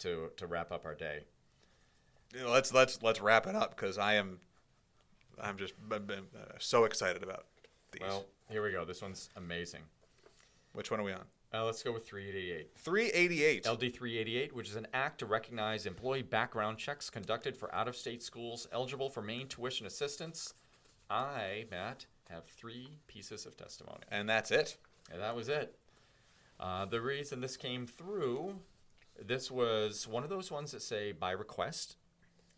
to 0.00 0.30
to 0.36 0.46
wrap 0.46 0.72
up 0.72 0.84
our 0.84 0.94
day. 0.94 1.24
You 2.34 2.40
know, 2.40 2.50
let's 2.50 2.72
let's 2.72 3.02
let's 3.02 3.20
wrap 3.20 3.46
it 3.46 3.54
up 3.54 3.76
because 3.76 3.98
I 3.98 4.14
am, 4.14 4.40
I'm 5.40 5.56
just 5.56 5.74
I'm, 5.90 6.10
I'm, 6.10 6.26
uh, 6.34 6.54
so 6.58 6.84
excited 6.84 7.22
about 7.22 7.46
these. 7.92 8.02
Well, 8.02 8.26
here 8.48 8.62
we 8.64 8.72
go. 8.72 8.84
This 8.84 9.02
one's 9.02 9.28
amazing. 9.36 9.82
Which 10.72 10.90
one 10.90 11.00
are 11.00 11.04
we 11.04 11.12
on? 11.12 11.24
Uh, 11.54 11.64
let's 11.64 11.82
go 11.82 11.92
with 11.92 12.06
388. 12.06 12.70
388. 12.76 13.66
LD 13.68 13.80
388, 13.94 14.54
which 14.54 14.70
is 14.70 14.76
an 14.76 14.86
act 14.94 15.18
to 15.18 15.26
recognize 15.26 15.84
employee 15.84 16.22
background 16.22 16.78
checks 16.78 17.10
conducted 17.10 17.56
for 17.56 17.74
out 17.74 17.88
of 17.88 17.94
state 17.96 18.22
schools 18.22 18.66
eligible 18.72 19.10
for 19.10 19.20
Maine 19.20 19.48
tuition 19.48 19.86
assistance. 19.86 20.54
I, 21.10 21.66
Matt, 21.70 22.06
have 22.30 22.46
three 22.46 22.96
pieces 23.06 23.44
of 23.44 23.56
testimony. 23.56 24.00
and 24.10 24.28
that's 24.28 24.50
it. 24.50 24.78
And 25.12 25.20
that 25.20 25.36
was 25.36 25.48
it. 25.50 25.76
Uh, 26.58 26.86
the 26.86 27.00
reason 27.00 27.40
this 27.40 27.56
came 27.56 27.86
through, 27.86 28.60
this 29.20 29.50
was 29.50 30.08
one 30.08 30.22
of 30.22 30.30
those 30.30 30.50
ones 30.50 30.72
that 30.72 30.80
say 30.80 31.12
by 31.12 31.32
request. 31.32 31.96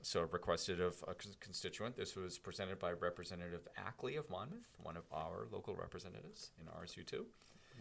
So 0.03 0.29
requested 0.31 0.81
of 0.81 1.03
a 1.09 1.14
constituent. 1.40 1.96
This 1.96 2.14
was 2.14 2.38
presented 2.38 2.79
by 2.79 2.92
Representative 2.92 3.66
Ackley 3.79 4.16
of 4.16 4.29
Monmouth, 4.29 4.68
one 4.83 4.98
of 4.98 5.05
our 5.11 5.46
local 5.50 5.74
representatives 5.74 6.50
in 6.61 6.66
RSU2. 6.66 7.24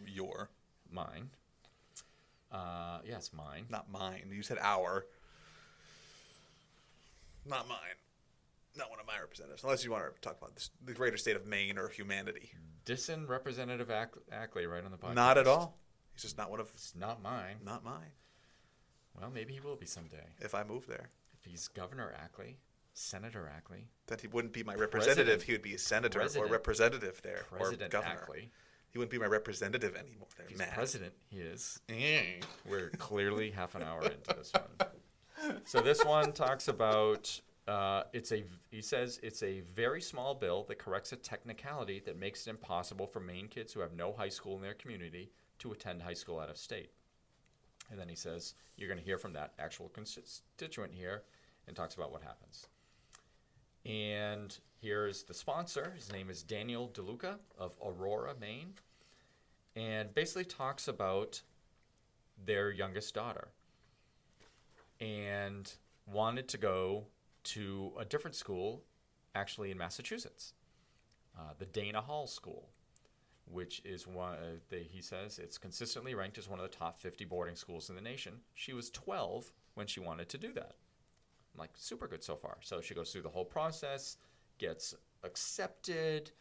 Your, 0.08 0.50
Mine. 0.92 1.30
Uh, 2.52 3.00
yes, 3.04 3.32
mine. 3.34 3.66
not 3.70 3.92
mine. 3.92 4.30
You 4.32 4.44
said 4.44 4.60
our. 4.62 5.06
Not 7.46 7.68
mine. 7.68 7.78
Not 8.76 8.90
one 8.90 9.00
of 9.00 9.06
my 9.08 9.20
representatives, 9.20 9.64
unless 9.64 9.84
you 9.84 9.92
want 9.92 10.04
to 10.16 10.22
talk 10.22 10.38
about 10.40 10.56
this, 10.56 10.70
the 10.84 10.94
greater 10.94 11.18
state 11.18 11.36
of 11.36 11.46
Maine 11.46 11.78
or 11.78 11.90
humanity. 11.90 12.52
Dissing 12.86 13.28
Representative 13.30 13.92
Ack- 13.92 14.16
Ackley 14.32 14.66
right 14.66 14.84
on 14.84 14.92
the 14.92 14.98
podcast. 14.98 15.14
Not 15.16 15.38
at 15.38 15.48
all. 15.48 15.78
He's 16.14 16.24
just 16.24 16.38
not 16.38 16.50
one 16.50 16.60
of. 16.60 16.70
It's 16.74 16.96
not 16.96 17.22
mine. 17.22 17.58
Not 17.64 17.84
mine. 17.84 18.14
Well, 19.20 19.30
maybe 19.32 19.54
he 19.54 19.60
will 19.60 19.76
be 19.76 19.86
someday. 19.86 20.26
If 20.40 20.56
I 20.56 20.64
move 20.64 20.88
there, 20.88 21.10
If 21.40 21.46
he's 21.50 21.68
Governor 21.68 22.14
Ackley, 22.20 22.58
Senator 22.94 23.52
Ackley, 23.56 23.90
then 24.08 24.18
he 24.20 24.28
wouldn't 24.28 24.54
be 24.54 24.64
my 24.64 24.74
representative. 24.74 25.26
President. 25.26 25.42
He 25.44 25.52
would 25.52 25.62
be 25.62 25.76
a 25.76 25.80
senator 25.80 26.22
or 26.38 26.48
representative 26.48 27.22
there, 27.24 27.42
President 27.50 27.84
or 27.84 27.90
governor. 27.90 28.20
Ackley. 28.22 28.50
He 28.94 29.00
wouldn't 29.00 29.12
be 29.12 29.18
my 29.18 29.26
representative 29.26 29.96
anymore. 29.96 30.28
There, 30.38 30.46
If 30.46 30.52
he's 30.52 30.60
Matt. 30.60 30.74
president, 30.76 31.14
he 31.30 31.40
is. 31.40 31.80
We're 32.70 32.92
clearly 32.92 33.50
half 33.50 33.74
an 33.74 33.82
hour 33.82 34.04
into 34.04 34.36
this 34.38 34.52
one. 34.54 35.58
So 35.66 35.82
this 35.82 36.06
one 36.06 36.32
talks 36.32 36.68
about 36.68 37.42
uh, 37.68 38.04
it's 38.14 38.32
a 38.32 38.44
he 38.70 38.82
says 38.82 39.20
it's 39.24 39.42
a 39.42 39.62
very 39.62 40.00
small 40.02 40.36
bill 40.36 40.64
that 40.70 40.78
corrects 40.78 41.12
a 41.12 41.16
technicality 41.16 42.02
that 42.06 42.20
makes 42.20 42.46
it 42.46 42.52
impossible 42.52 43.08
for 43.08 43.20
Maine 43.20 43.48
kids 43.48 43.74
who 43.74 43.80
have 43.80 43.94
no 43.94 44.14
high 44.14 44.30
school 44.30 44.56
in 44.56 44.62
their 44.62 44.74
community 44.76 45.32
to 45.60 45.72
attend 45.72 46.04
high 46.04 46.14
school 46.14 46.40
out 46.40 46.50
of 46.50 46.58
state. 46.58 46.92
And 47.90 48.00
then 48.00 48.10
he 48.10 48.16
says 48.16 48.54
you're 48.78 48.88
going 48.88 49.00
to 49.00 49.06
hear 49.06 49.18
from 49.18 49.34
that 49.34 49.54
actual 49.58 49.90
constituent 49.90 50.94
here 50.94 51.24
and 51.68 51.76
talks 51.76 51.96
about 51.96 52.12
what 52.12 52.22
happens. 52.22 52.68
And 53.86 54.58
here's 54.84 55.24
the 55.24 55.34
sponsor. 55.34 55.94
His 55.96 56.12
name 56.12 56.30
is 56.30 56.44
Daniel 56.44 56.90
DeLuca 56.94 57.38
of 57.58 57.76
Aurora, 57.82 58.36
Maine 58.40 58.74
and 59.76 60.14
basically 60.14 60.46
talks 60.46 60.88
about 60.88 61.42
their 62.46 62.72
youngest 62.72 63.14
daughter 63.14 63.50
and 65.00 65.74
wanted 66.12 66.48
to 66.50 66.58
go 66.58 67.06
to 67.44 67.92
a 68.00 68.06
different 68.06 68.36
school 68.36 68.84
actually 69.36 69.72
in 69.72 69.78
Massachusetts, 69.78 70.54
uh, 71.38 71.54
the 71.58 71.66
Dana 71.66 72.02
Hall 72.02 72.28
School, 72.28 72.70
which 73.46 73.82
is 73.84 74.06
one, 74.06 74.36
uh, 74.36 74.60
they, 74.70 74.84
he 74.84 75.02
says, 75.02 75.40
it's 75.40 75.58
consistently 75.58 76.14
ranked 76.14 76.38
as 76.38 76.48
one 76.48 76.60
of 76.60 76.70
the 76.70 76.76
top 76.76 77.00
50 77.00 77.26
boarding 77.26 77.56
schools 77.56 77.90
in 77.90 77.96
the 77.96 78.02
nation. 78.02 78.34
She 78.54 78.74
was 78.74 78.90
12 78.92 79.52
when 79.74 79.88
she 79.88 80.00
wanted 80.00 80.30
to 80.30 80.38
do 80.38 80.54
that. 80.54 80.76
I'm 81.54 81.60
like, 81.60 81.72
super 81.74 82.08
good 82.08 82.24
so 82.24 82.36
far. 82.36 82.58
So 82.62 82.80
she 82.82 82.94
goes 82.94 83.12
through 83.12 83.24
the 83.24 83.30
whole 83.30 83.46
process, 83.46 84.18
gets 84.58 84.96
accepted. 85.24 86.32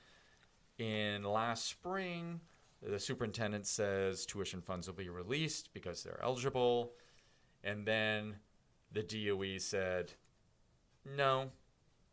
In 0.79 1.23
last 1.23 1.67
spring, 1.67 2.41
the 2.83 2.99
superintendent 2.99 3.67
says 3.67 4.27
tuition 4.27 4.61
funds 4.61 4.87
will 4.87 4.95
be 4.95 5.09
released 5.09 5.73
because 5.75 6.03
they're 6.03 6.21
eligible. 6.23 6.93
And 7.63 7.87
then 7.87 8.37
the 8.91 9.03
DOE 9.03 9.59
said, 9.59 10.13
no, 11.17 11.51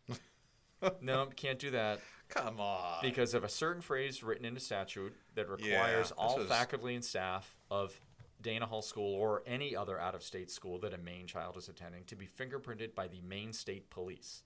no, 1.02 1.28
can't 1.36 1.58
do 1.60 1.72
that 1.72 2.00
Come 2.28 2.60
on. 2.60 3.00
because 3.02 3.34
of 3.34 3.44
a 3.44 3.50
certain 3.50 3.82
phrase 3.82 4.22
written 4.24 4.46
into 4.46 4.60
statute 4.60 5.16
that 5.36 5.50
requires 5.50 6.10
this 6.10 6.18
all 6.18 6.38
was- 6.38 6.48
faculty 6.48 6.96
and 6.96 7.04
staff 7.04 7.56
of 7.72 8.00
Dana 8.42 8.66
Hall 8.66 8.82
School 8.82 9.16
or 9.16 9.42
any 9.46 9.76
other 9.76 10.00
out 10.00 10.16
of 10.16 10.24
state 10.24 10.50
school 10.52 10.80
that 10.80 10.94
a 10.94 10.98
Maine 10.98 11.28
child 11.28 11.58
is 11.58 11.68
attending 11.68 12.04
to 12.06 12.16
be 12.16 12.26
fingerprinted 12.28 12.96
by 12.96 13.08
the 13.08 13.22
Maine 13.22 13.52
State 13.54 13.90
Police. 13.90 14.44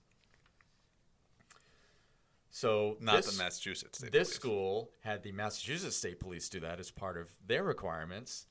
So 2.54 2.96
Not 3.00 3.16
this, 3.16 3.36
the 3.36 3.42
Massachusetts 3.42 3.98
State 3.98 4.12
this 4.12 4.28
Police. 4.28 4.36
school 4.36 4.90
had 5.00 5.24
the 5.24 5.32
Massachusetts 5.32 5.96
State 5.96 6.20
Police 6.20 6.48
do 6.48 6.60
that 6.60 6.78
as 6.78 6.88
part 6.88 7.16
of 7.16 7.28
their 7.44 7.64
requirements. 7.64 8.46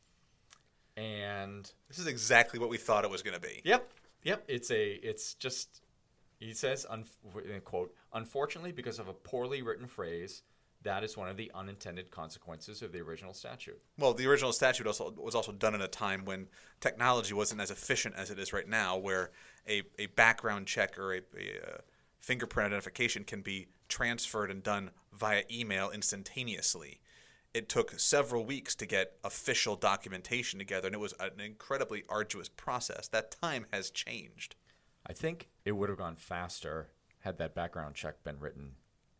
And 0.97 1.71
This 1.87 1.99
is 1.99 2.07
exactly 2.07 2.59
what 2.59 2.69
we 2.69 2.75
thought 2.77 3.05
it 3.05 3.09
was 3.09 3.21
going 3.21 3.35
to 3.35 3.39
be. 3.39 3.61
Yep, 3.63 3.89
yep. 4.23 4.43
It's 4.49 4.69
a. 4.71 4.91
It's 4.95 5.35
just. 5.35 5.81
He 6.37 6.53
says, 6.53 6.85
un, 6.89 7.05
quote, 7.63 7.95
unfortunately, 8.11 8.73
because 8.73 8.99
of 8.99 9.07
a 9.07 9.13
poorly 9.13 9.61
written 9.61 9.87
phrase, 9.87 10.43
that 10.81 11.05
is 11.05 11.15
one 11.15 11.29
of 11.29 11.37
the 11.37 11.49
unintended 11.55 12.11
consequences 12.11 12.81
of 12.81 12.91
the 12.91 12.99
original 12.99 13.33
statute. 13.33 13.81
Well, 13.97 14.13
the 14.13 14.27
original 14.27 14.51
statute 14.51 14.85
also 14.85 15.13
was 15.17 15.33
also 15.33 15.53
done 15.53 15.75
at 15.75 15.81
a 15.81 15.87
time 15.87 16.25
when 16.25 16.49
technology 16.81 17.33
wasn't 17.33 17.61
as 17.61 17.71
efficient 17.71 18.15
as 18.17 18.31
it 18.31 18.37
is 18.37 18.51
right 18.51 18.67
now, 18.67 18.97
where 18.97 19.31
a, 19.65 19.83
a 19.97 20.07
background 20.07 20.67
check 20.67 20.99
or 20.99 21.13
a, 21.13 21.21
a, 21.37 21.75
uh 21.75 21.77
fingerprint 22.23 22.67
identification 22.67 23.25
can 23.25 23.41
be 23.41 23.67
transferred 23.89 24.49
and 24.49 24.63
done 24.63 24.89
via 25.11 25.43
email 25.51 25.91
instantaneously. 25.91 27.01
It 27.53 27.67
took 27.67 27.99
several 27.99 28.45
weeks 28.45 28.75
to 28.75 28.85
get 28.85 29.17
official 29.25 29.75
documentation 29.75 30.57
together, 30.57 30.87
and 30.87 30.95
it 30.95 30.99
was 30.99 31.13
an 31.19 31.41
incredibly 31.43 32.03
arduous 32.07 32.47
process. 32.47 33.09
That 33.09 33.35
time 33.41 33.65
has 33.73 33.91
changed. 33.91 34.55
I 35.05 35.11
think 35.11 35.49
it 35.65 35.73
would 35.73 35.89
have 35.89 35.97
gone 35.97 36.15
faster 36.15 36.87
had 37.19 37.37
that 37.39 37.53
background 37.53 37.95
check 37.95 38.23
been 38.23 38.39
written 38.39 38.71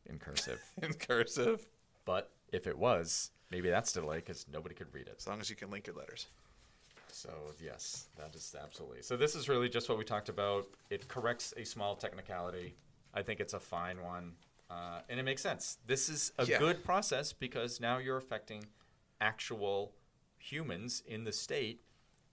in 0.06 0.18
cursive. 0.18 0.62
In 0.82 0.94
cursive, 0.94 1.68
but 2.06 2.32
if 2.52 2.68
it 2.68 2.78
was, 2.78 3.32
maybe 3.52 3.70
that's 3.70 3.94
delay 3.94 4.18
because 4.18 4.46
nobody 4.52 4.76
could 4.76 4.94
read 4.94 5.08
it. 5.08 5.16
as 5.18 5.28
long 5.28 5.40
as 5.40 5.50
you 5.50 5.56
can 5.56 5.70
link 5.70 5.88
your 5.88 5.96
letters. 5.96 6.28
So 7.08 7.30
yes, 7.62 8.08
that 8.18 8.36
is 8.36 8.56
absolutely. 8.62 9.02
So 9.04 9.16
this 9.16 9.36
is 9.36 9.48
really 9.48 9.70
just 9.70 9.88
what 9.88 9.98
we 9.98 10.04
talked 10.04 10.30
about. 10.30 10.68
It 10.90 11.08
corrects 11.08 11.54
a 11.56 11.64
small 11.64 11.96
technicality. 11.96 12.76
I 13.14 13.22
think 13.22 13.40
it's 13.40 13.54
a 13.54 13.60
fine 13.60 14.02
one, 14.02 14.34
uh, 14.70 15.02
and 15.10 15.20
it 15.20 15.24
makes 15.24 15.42
sense. 15.42 15.78
This 15.86 16.10
is 16.10 16.32
a 16.38 16.46
Yeah. 16.46 16.58
good 16.60 16.84
process 16.84 17.32
because 17.34 17.80
now 17.80 17.98
you're 18.00 18.18
affecting 18.18 18.66
actual 19.22 19.94
humans 20.38 21.02
in 21.06 21.24
the 21.24 21.32
state 21.32 21.82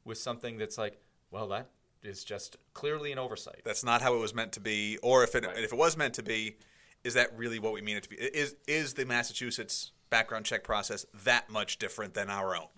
with 0.04 0.18
something 0.18 0.56
that's 0.58 0.78
like, 0.78 1.00
well, 1.30 1.48
that 1.48 1.70
is 2.02 2.24
just 2.24 2.56
clearly 2.72 3.12
an 3.12 3.18
oversight. 3.18 3.60
That's 3.64 3.84
not 3.84 4.00
how 4.02 4.14
it 4.14 4.18
was 4.18 4.32
meant 4.34 4.52
to 4.54 4.60
be, 4.60 4.96
or 4.98 5.22
if 5.22 5.34
it 5.34 5.44
Right. 5.44 5.58
if 5.58 5.72
it 5.72 5.76
was 5.76 5.96
meant 5.96 6.14
to 6.14 6.22
be, 6.22 6.56
is 7.04 7.14
that 7.14 7.36
really 7.36 7.58
what 7.58 7.72
we 7.72 7.82
mean 7.82 7.96
it 7.98 8.02
to 8.04 8.08
be? 8.08 8.16
Is 8.16 8.56
is 8.66 8.94
the 8.94 9.04
Massachusetts 9.04 9.92
background 10.08 10.46
check 10.46 10.64
process 10.64 11.04
that 11.12 11.50
much 11.50 11.78
different 11.78 12.14
than 12.14 12.30
our 12.30 12.56
own? 12.56 12.68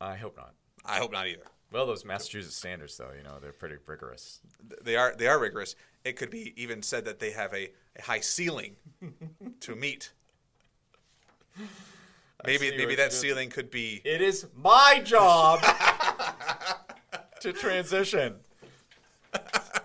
I 0.00 0.16
hope 0.16 0.36
not. 0.36 0.54
I 0.84 0.98
hope 0.98 1.12
not 1.12 1.26
either. 1.26 1.46
Well, 1.72 1.86
those 1.86 2.04
Massachusetts 2.04 2.56
standards, 2.56 2.96
though, 2.98 3.12
you 3.16 3.22
know, 3.22 3.38
they're 3.40 3.52
pretty 3.52 3.76
rigorous. 3.86 4.40
They 4.82 4.96
are 4.96 5.14
they 5.16 5.26
are 5.26 5.38
rigorous. 5.38 5.74
It 6.04 6.16
could 6.16 6.30
be 6.30 6.52
even 6.60 6.82
said 6.82 7.06
that 7.06 7.18
they 7.18 7.30
have 7.30 7.54
a, 7.54 7.70
a 7.96 8.02
high 8.02 8.20
ceiling 8.20 8.76
to 9.60 9.74
meet. 9.76 10.12
Maybe 12.44 12.76
maybe 12.76 12.94
that 12.96 13.12
ceiling 13.12 13.48
could 13.48 13.70
be 13.70 14.02
It 14.04 14.20
is 14.20 14.46
my 14.54 15.00
job 15.04 15.62
to 17.40 17.52
transition. 17.52 18.36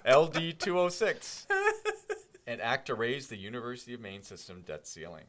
LD 0.06 0.60
206. 0.60 1.48
An 2.48 2.62
act 2.62 2.88
to 2.88 2.96
raise 2.96 3.28
the 3.28 3.38
University 3.38 3.94
of 3.94 4.02
Maine 4.02 4.24
system 4.24 4.64
debt 4.66 4.88
ceiling. 4.88 5.26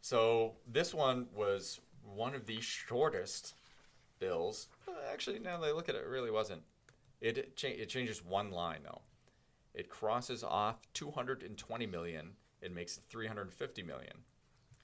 So 0.00 0.54
this 0.66 0.92
one 0.92 1.26
was 1.34 1.80
one 2.02 2.34
of 2.34 2.46
the 2.46 2.60
shortest 2.60 3.54
bills. 4.24 4.68
Uh, 4.88 4.92
Actually, 5.12 5.38
now 5.38 5.58
that 5.58 5.66
I 5.68 5.72
look 5.72 5.88
at 5.88 5.94
it, 5.94 6.02
it 6.04 6.08
really 6.08 6.30
wasn't. 6.30 6.62
It 7.20 7.56
cha- 7.56 7.68
it 7.68 7.88
changes 7.88 8.24
one 8.24 8.50
line 8.50 8.80
though. 8.84 9.02
It 9.74 9.88
crosses 9.88 10.44
off 10.44 10.76
220 10.94 11.86
million. 11.86 12.30
It 12.60 12.72
makes 12.74 12.96
it 12.98 13.04
350 13.10 13.82
million. 13.82 14.12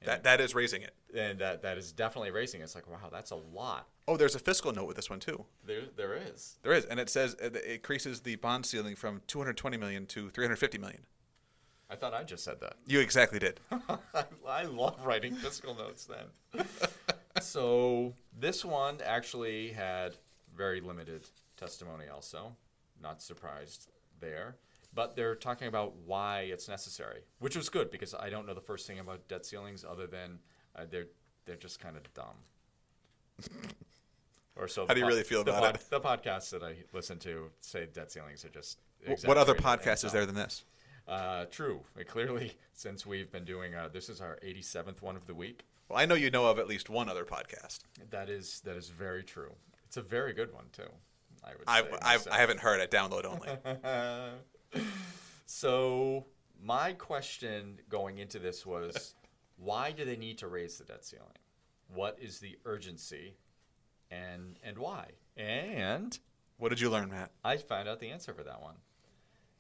that 0.05 0.25
that 0.25 0.41
is 0.41 0.55
raising 0.55 0.83
it. 0.83 0.95
And 1.15 1.39
that 1.41 1.63
that 1.63 1.79
is 1.79 1.93
definitely 1.93 2.31
raising. 2.31 2.61
it. 2.61 2.65
It's 2.65 2.75
like 2.75 2.89
wow, 2.89 3.09
that's 3.11 3.31
a 3.31 3.37
lot. 3.37 3.89
Oh, 4.09 4.17
there's 4.17 4.35
a 4.35 4.39
fiscal 4.41 4.73
note 4.73 4.87
with 4.87 4.97
this 4.97 5.11
one 5.11 5.21
too. 5.21 5.45
There 5.67 5.83
there 5.97 6.15
is. 6.17 6.59
There 6.63 6.73
is, 6.73 6.85
and 6.87 6.99
it 6.99 7.09
says 7.11 7.35
it 7.41 7.55
it 7.57 7.65
increases 7.65 8.21
the 8.21 8.37
bond 8.37 8.67
ceiling 8.67 8.97
from 8.97 9.23
220 9.27 9.77
million 9.77 10.07
to 10.07 10.31
350 10.31 10.79
million. 10.79 11.03
I 11.93 11.97
thought 11.97 12.15
I 12.15 12.23
just 12.23 12.45
said 12.45 12.61
that. 12.61 12.75
You 12.87 13.01
exactly 13.01 13.41
did. 13.41 13.59
I, 14.15 14.25
I 14.49 14.63
love 14.63 15.05
writing 15.05 15.35
fiscal 15.35 15.75
notes 15.75 16.07
then. 16.07 16.65
so 17.41 18.15
this 18.39 18.65
one 18.65 18.99
actually 19.05 19.73
had 19.73 20.17
very 20.57 20.81
limited 20.81 21.27
testimony 21.57 22.07
also. 22.13 22.57
Not 23.03 23.23
surprised 23.23 23.91
there. 24.21 24.57
But 24.93 25.15
they're 25.15 25.37
talking 25.37 25.69
about 25.69 25.95
why 26.05 26.41
it's 26.41 26.69
necessary, 26.69 27.21
which 27.39 27.57
was 27.57 27.69
good 27.69 27.91
because 27.91 28.13
I 28.13 28.29
don't 28.29 28.47
know 28.47 28.55
the 28.55 28.61
first 28.61 28.87
thing 28.87 28.99
about 28.99 29.29
debt 29.29 29.47
ceilings 29.47 29.85
other 29.89 30.07
than 30.09 30.41
uh, 30.75 30.85
they're 30.91 31.07
they're 31.45 31.57
just 31.57 31.79
kind 31.79 31.97
of 31.97 32.13
dumb. 32.13 33.51
or 34.57 34.69
so. 34.69 34.87
How 34.87 34.95
do 34.95 35.01
you 35.01 35.07
really 35.07 35.23
feel 35.23 35.43
about 35.43 35.63
pod- 35.63 35.81
The 35.91 36.01
podcasts 36.01 36.51
that 36.51 36.63
I 36.63 36.75
listen 36.93 37.19
to 37.21 37.51
say 37.61 37.87
debt 37.93 38.11
ceilings 38.11 38.45
are 38.45 38.51
just. 38.51 38.81
What 39.25 39.39
other 39.39 39.55
podcast 39.55 40.05
is 40.05 40.13
there 40.13 40.27
than 40.27 40.35
this? 40.35 40.65
Uh, 41.09 41.47
true. 41.47 41.81
Clearly, 42.07 42.53
since 42.73 43.07
we've 43.07 43.31
been 43.33 43.45
doing, 43.45 43.75
uh, 43.75 43.89
this 43.93 44.09
is 44.09 44.21
our 44.21 44.39
87th 44.45 45.01
one 45.01 45.17
of 45.17 45.27
the 45.27 45.35
week. 45.35 45.65
Well, 45.91 45.99
I 45.99 46.07
know 46.07 46.15
you 46.15 46.31
know 46.31 46.47
of 46.47 46.61
at 46.61 46.69
least 46.69 46.89
one 46.89 47.09
other 47.09 47.25
podcast. 47.25 47.81
That 48.11 48.31
is 48.31 48.61
that 48.65 48.77
is 48.77 48.89
very 48.89 49.25
true. 49.25 49.53
It's 49.87 49.97
a 49.97 50.03
very 50.03 50.33
good 50.33 50.55
one 50.55 50.67
too. 50.73 50.89
I 51.43 51.51
would. 51.51 51.65
I 52.01 52.17
say 52.17 52.31
I. 52.31 52.37
I 52.37 52.39
haven't 52.39 52.61
heard 52.61 52.81
it. 52.81 52.93
Download 52.93 53.25
only. 53.25 54.85
so 55.47 56.27
my 56.63 56.93
question 56.93 57.81
going 57.89 58.19
into 58.19 58.39
this 58.39 58.65
was, 58.65 59.17
why 59.57 59.91
do 59.91 60.05
they 60.05 60.17
need 60.17 60.39
to 60.39 60.47
raise 60.47 60.79
the 60.79 60.85
debt 60.85 61.05
ceiling? 61.05 61.27
What 61.93 62.19
is 62.21 62.39
the 62.39 62.57
urgency, 62.65 63.35
and 64.13 64.61
and 64.63 64.79
why? 64.79 65.07
And 65.37 66.17
what 66.59 66.69
did 66.69 66.79
you 66.79 66.89
learn, 66.89 67.11
Matt? 67.11 67.33
I 67.45 67.57
found 67.57 67.89
out 67.89 67.99
the 67.99 68.11
answer 68.11 68.33
for 68.33 68.45
that 68.45 68.63
one. 68.63 68.77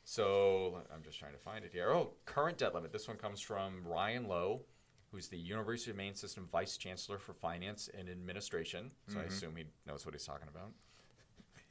So 0.04 0.82
I'm 0.94 1.02
just 1.02 1.18
trying 1.18 1.32
to 1.32 1.38
find 1.38 1.64
it 1.64 1.72
here. 1.72 1.90
Oh, 1.90 2.12
current 2.24 2.58
debt 2.58 2.72
limit. 2.72 2.92
This 2.92 3.08
one 3.08 3.16
comes 3.16 3.40
from 3.40 3.82
Ryan 3.84 4.28
Low, 4.28 4.62
who's 5.10 5.28
the 5.28 5.38
University 5.38 5.90
of 5.90 5.96
Maine 5.96 6.14
System 6.14 6.48
Vice 6.50 6.76
Chancellor 6.76 7.18
for 7.18 7.32
Finance 7.32 7.90
and 7.98 8.08
Administration. 8.08 8.90
So 9.08 9.18
I 9.18 9.22
mm-hmm. 9.22 9.28
assume 9.28 9.56
he 9.56 9.64
knows 9.86 10.04
what 10.04 10.14
he's 10.14 10.24
talking 10.24 10.48
about. 10.48 10.72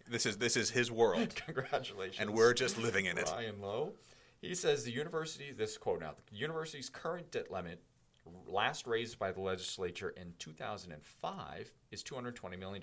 This 0.10 0.26
is 0.26 0.38
this 0.38 0.58
is 0.58 0.72
his 0.72 0.92
world, 0.92 1.36
Congratulations. 1.46 2.20
and 2.20 2.34
we're 2.34 2.54
just 2.54 2.78
living 2.78 3.06
in 3.06 3.18
it. 3.18 3.30
Ryan 3.32 3.62
Low. 3.62 3.94
He 4.42 4.56
says 4.56 4.84
the 4.84 4.92
university, 4.92 5.52
this 5.52 5.78
quote 5.78 6.00
now, 6.00 6.14
the 6.32 6.38
university's 6.38 6.90
current 6.90 7.30
debt 7.30 7.52
limit, 7.52 7.82
last 8.48 8.88
raised 8.88 9.20
by 9.20 9.32
the 9.32 9.42
legislature 9.42 10.10
in 10.10 10.34
2005, 10.40 11.72
is 11.92 12.04
$220 12.04 12.58
million, 12.58 12.82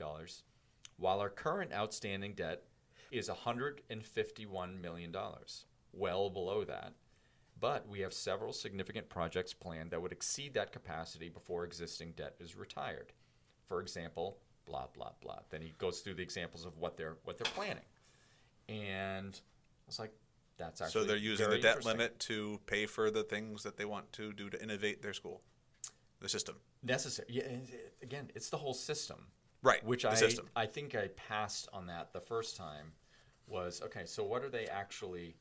while 0.98 1.18
our 1.20 1.30
current 1.30 1.72
outstanding 1.72 2.34
debt 2.34 2.64
is 3.10 3.30
$151 3.30 4.80
million, 4.80 5.16
well 5.92 6.28
below 6.28 6.64
that. 6.64 6.92
But 7.58 7.88
we 7.88 8.00
have 8.00 8.12
several 8.12 8.52
significant 8.52 9.08
projects 9.08 9.54
planned 9.54 9.90
that 9.90 10.02
would 10.02 10.12
exceed 10.12 10.54
that 10.54 10.72
capacity 10.72 11.28
before 11.28 11.64
existing 11.64 12.12
debt 12.12 12.34
is 12.38 12.54
retired. 12.54 13.12
For 13.66 13.80
example, 13.80 14.38
blah 14.66 14.86
blah 14.94 15.12
blah. 15.22 15.38
Then 15.50 15.62
he 15.62 15.72
goes 15.78 16.00
through 16.00 16.14
the 16.14 16.22
examples 16.22 16.66
of 16.66 16.76
what 16.76 16.96
they're 16.96 17.16
what 17.24 17.38
they're 17.38 17.52
planning, 17.52 17.84
and 18.68 19.34
I 19.34 19.86
was 19.86 19.98
like, 19.98 20.12
"That's 20.58 20.80
actually 20.80 21.02
So 21.02 21.06
they're 21.06 21.16
using 21.16 21.48
the 21.48 21.58
debt 21.58 21.84
limit 21.84 22.18
to 22.20 22.60
pay 22.66 22.84
for 22.86 23.10
the 23.10 23.22
things 23.22 23.62
that 23.62 23.76
they 23.78 23.86
want 23.86 24.12
to 24.14 24.32
do 24.32 24.50
to 24.50 24.62
innovate 24.62 25.00
their 25.02 25.14
school, 25.14 25.42
the 26.20 26.28
system. 26.28 26.56
necessary." 26.82 27.28
Yeah, 27.30 27.44
uh, 27.44 27.76
again, 28.02 28.30
it's 28.34 28.50
the 28.50 28.58
whole 28.58 28.74
system, 28.74 29.28
Right, 29.62 29.84
Which 29.84 30.04
I 30.04 30.14
system. 30.14 30.48
I 30.54 30.66
think 30.66 30.94
I 30.94 31.08
passed 31.08 31.68
on 31.72 31.86
that 31.86 32.12
the 32.12 32.20
first 32.20 32.56
time. 32.56 32.92
Was 33.48 33.80
okay. 33.82 34.06
So 34.06 34.24
what 34.24 34.42
are 34.42 34.48
they 34.48 34.66
actually? 34.66 35.36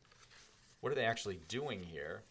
What 0.82 0.92
are 0.92 0.96
they 0.96 1.06
actually 1.06 1.40
doing 1.48 1.84
here? 1.84 2.24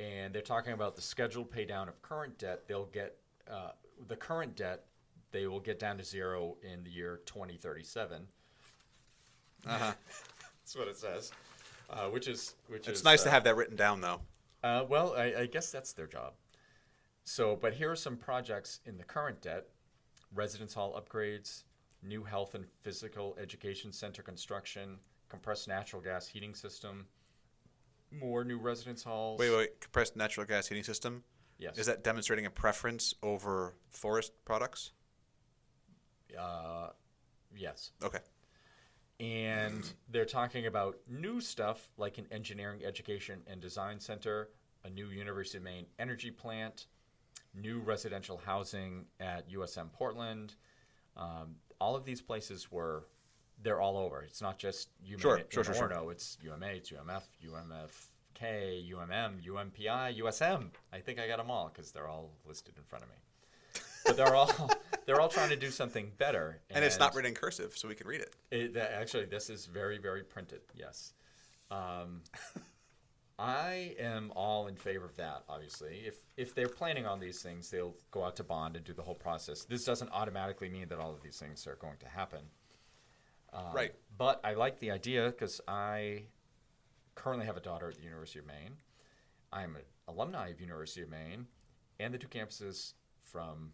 And 0.00 0.34
they're 0.34 0.42
talking 0.42 0.72
about 0.72 0.96
the 0.96 1.02
scheduled 1.02 1.50
pay 1.50 1.64
down 1.64 1.88
of 1.88 2.00
current 2.02 2.38
debt. 2.38 2.66
They'll 2.66 2.86
get 2.86 3.16
uh, 3.50 3.70
the 4.08 4.16
current 4.16 4.56
debt. 4.56 4.84
They 5.30 5.46
will 5.46 5.60
get 5.60 5.78
down 5.78 5.98
to 5.98 6.04
zero 6.04 6.56
in 6.62 6.84
the 6.84 6.90
year 6.90 7.20
2037. 7.26 8.26
Uh-huh. 9.66 9.92
That's 10.62 10.76
what 10.76 10.88
it 10.88 10.96
says. 10.96 11.32
Uh, 11.90 12.08
which 12.08 12.26
is 12.26 12.54
which 12.68 12.88
It's 12.88 13.00
is 13.00 13.04
nice 13.04 13.20
uh, 13.22 13.24
to 13.24 13.30
have 13.30 13.44
that 13.44 13.56
written 13.56 13.76
down, 13.76 14.00
though. 14.00 14.20
Uh, 14.62 14.84
well, 14.88 15.14
I, 15.14 15.34
I 15.40 15.46
guess 15.46 15.70
that's 15.70 15.92
their 15.92 16.06
job. 16.06 16.32
So, 17.24 17.58
but 17.60 17.74
here 17.74 17.90
are 17.90 17.96
some 17.96 18.16
projects 18.16 18.80
in 18.86 18.96
the 18.96 19.04
current 19.04 19.42
debt: 19.42 19.66
residence 20.34 20.72
hall 20.72 20.98
upgrades, 20.98 21.64
new 22.02 22.24
health 22.24 22.54
and 22.54 22.64
physical 22.82 23.36
education 23.40 23.92
center 23.92 24.22
construction, 24.22 24.98
compressed 25.28 25.68
natural 25.68 26.00
gas 26.00 26.28
heating 26.28 26.54
system, 26.54 27.06
more 28.12 28.44
new 28.44 28.58
residence 28.58 29.02
halls. 29.04 29.38
Wait, 29.38 29.50
wait, 29.50 29.80
compressed 29.80 30.16
natural 30.16 30.46
gas 30.46 30.66
heating 30.68 30.84
system. 30.84 31.24
Yes. 31.58 31.78
Is 31.78 31.86
that 31.86 32.02
demonstrating 32.02 32.46
a 32.46 32.50
preference 32.50 33.14
over 33.22 33.74
forest 33.90 34.32
products? 34.44 34.92
Uh, 36.38 36.88
yes. 37.56 37.92
Okay. 38.02 38.18
and 39.20 39.92
they're 40.10 40.24
talking 40.24 40.66
about 40.66 40.96
new 41.08 41.40
stuff 41.40 41.88
like 41.96 42.18
an 42.18 42.26
engineering 42.32 42.80
education 42.84 43.40
and 43.46 43.60
design 43.60 44.00
center, 44.00 44.48
a 44.84 44.90
new 44.90 45.08
University 45.08 45.58
of 45.58 45.64
Maine 45.64 45.86
energy 45.98 46.30
plant, 46.30 46.86
new 47.54 47.78
residential 47.80 48.40
housing 48.44 49.04
at 49.20 49.48
USM 49.50 49.92
Portland. 49.92 50.54
Um, 51.16 51.56
all 51.80 51.94
of 51.94 52.04
these 52.04 52.20
places 52.22 52.72
were 52.72 53.06
they're 53.62 53.80
all 53.80 53.96
over. 53.96 54.22
It's 54.22 54.42
not 54.42 54.58
just 54.58 54.90
UMA 55.04 55.20
Sure, 55.20 55.40
sure, 55.48 55.64
sure. 55.64 56.10
It's 56.10 56.38
UMA, 56.42 56.66
it's 56.66 56.90
UMF, 56.90 57.22
UMF 57.46 57.90
UNK, 58.42 58.90
UMM, 58.90 59.44
UMPI, 59.44 60.18
USM. 60.20 60.70
I 60.92 60.98
think 60.98 61.18
I 61.18 61.26
got 61.26 61.38
them 61.38 61.50
all 61.50 61.70
because 61.72 61.92
they're 61.92 62.08
all 62.08 62.30
listed 62.46 62.74
in 62.76 62.84
front 62.84 63.04
of 63.04 63.10
me. 63.10 63.16
But 64.04 64.16
they're 64.16 64.34
all 64.34 64.50
they're 65.06 65.20
all 65.20 65.28
trying 65.28 65.50
to 65.50 65.56
do 65.56 65.70
something 65.70 66.10
better. 66.18 66.60
And, 66.70 66.84
it's 66.84 66.98
not 66.98 67.14
written 67.14 67.30
in 67.30 67.34
cursive, 67.34 67.76
so 67.76 67.88
we 67.88 67.94
can 67.94 68.06
read 68.06 68.20
it. 68.20 68.34
It, 68.50 68.74
that- 68.74 68.92
actually, 68.92 69.26
this 69.26 69.50
is 69.50 69.66
very, 69.66 69.98
very 69.98 70.22
printed. 70.22 70.60
Yes. 70.74 71.12
Um, 71.70 72.22
I 73.38 73.94
am 73.98 74.32
all 74.36 74.66
in 74.66 74.76
favor 74.76 75.04
of 75.04 75.16
that. 75.16 75.44
Obviously, 75.48 76.02
if 76.06 76.20
if 76.36 76.54
they're 76.54 76.68
planning 76.68 77.06
on 77.06 77.20
these 77.20 77.42
things, 77.42 77.70
they'll 77.70 77.96
go 78.10 78.24
out 78.24 78.36
to 78.36 78.44
bond 78.44 78.76
and 78.76 78.84
do 78.84 78.92
the 78.92 79.02
whole 79.02 79.14
process. 79.14 79.64
This 79.64 79.84
doesn't 79.84 80.10
automatically 80.12 80.68
mean 80.68 80.88
that 80.88 80.98
all 80.98 81.12
of 81.12 81.22
these 81.22 81.38
things 81.38 81.66
are 81.66 81.76
going 81.76 81.96
to 82.00 82.08
happen. 82.08 82.40
Um, 83.52 83.74
Right. 83.74 83.94
But 84.16 84.40
I 84.44 84.54
like 84.54 84.78
the 84.78 84.90
idea 84.90 85.26
because 85.26 85.60
I 85.66 86.24
currently 87.14 87.46
have 87.46 87.56
a 87.56 87.60
daughter 87.60 87.88
at 87.88 87.96
the 87.96 88.02
University 88.02 88.38
of 88.38 88.46
Maine. 88.46 88.76
I'm 89.52 89.76
an 89.76 89.82
alumni 90.08 90.48
of 90.48 90.60
University 90.60 91.02
of 91.02 91.10
Maine, 91.10 91.46
and 92.00 92.12
the 92.14 92.18
two 92.18 92.28
campuses 92.28 92.92
from 93.22 93.72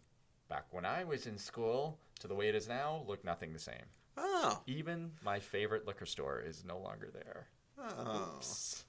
back 0.49 0.65
when 0.71 0.85
I 0.85 1.03
was 1.03 1.25
in 1.27 1.37
school 1.37 1.97
to 2.19 2.27
the 2.27 2.35
way 2.35 2.49
it 2.49 2.55
is 2.55 2.67
now 2.67 3.03
look 3.07 3.23
nothing 3.23 3.53
the 3.53 3.59
same. 3.59 3.85
Oh. 4.17 4.61
Even 4.67 5.11
my 5.23 5.39
favorite 5.39 5.87
liquor 5.87 6.05
store 6.05 6.41
is 6.45 6.65
no 6.65 6.77
longer 6.79 7.09
there. 7.13 7.47
Oh. 7.77 8.33
Oops. 8.35 8.83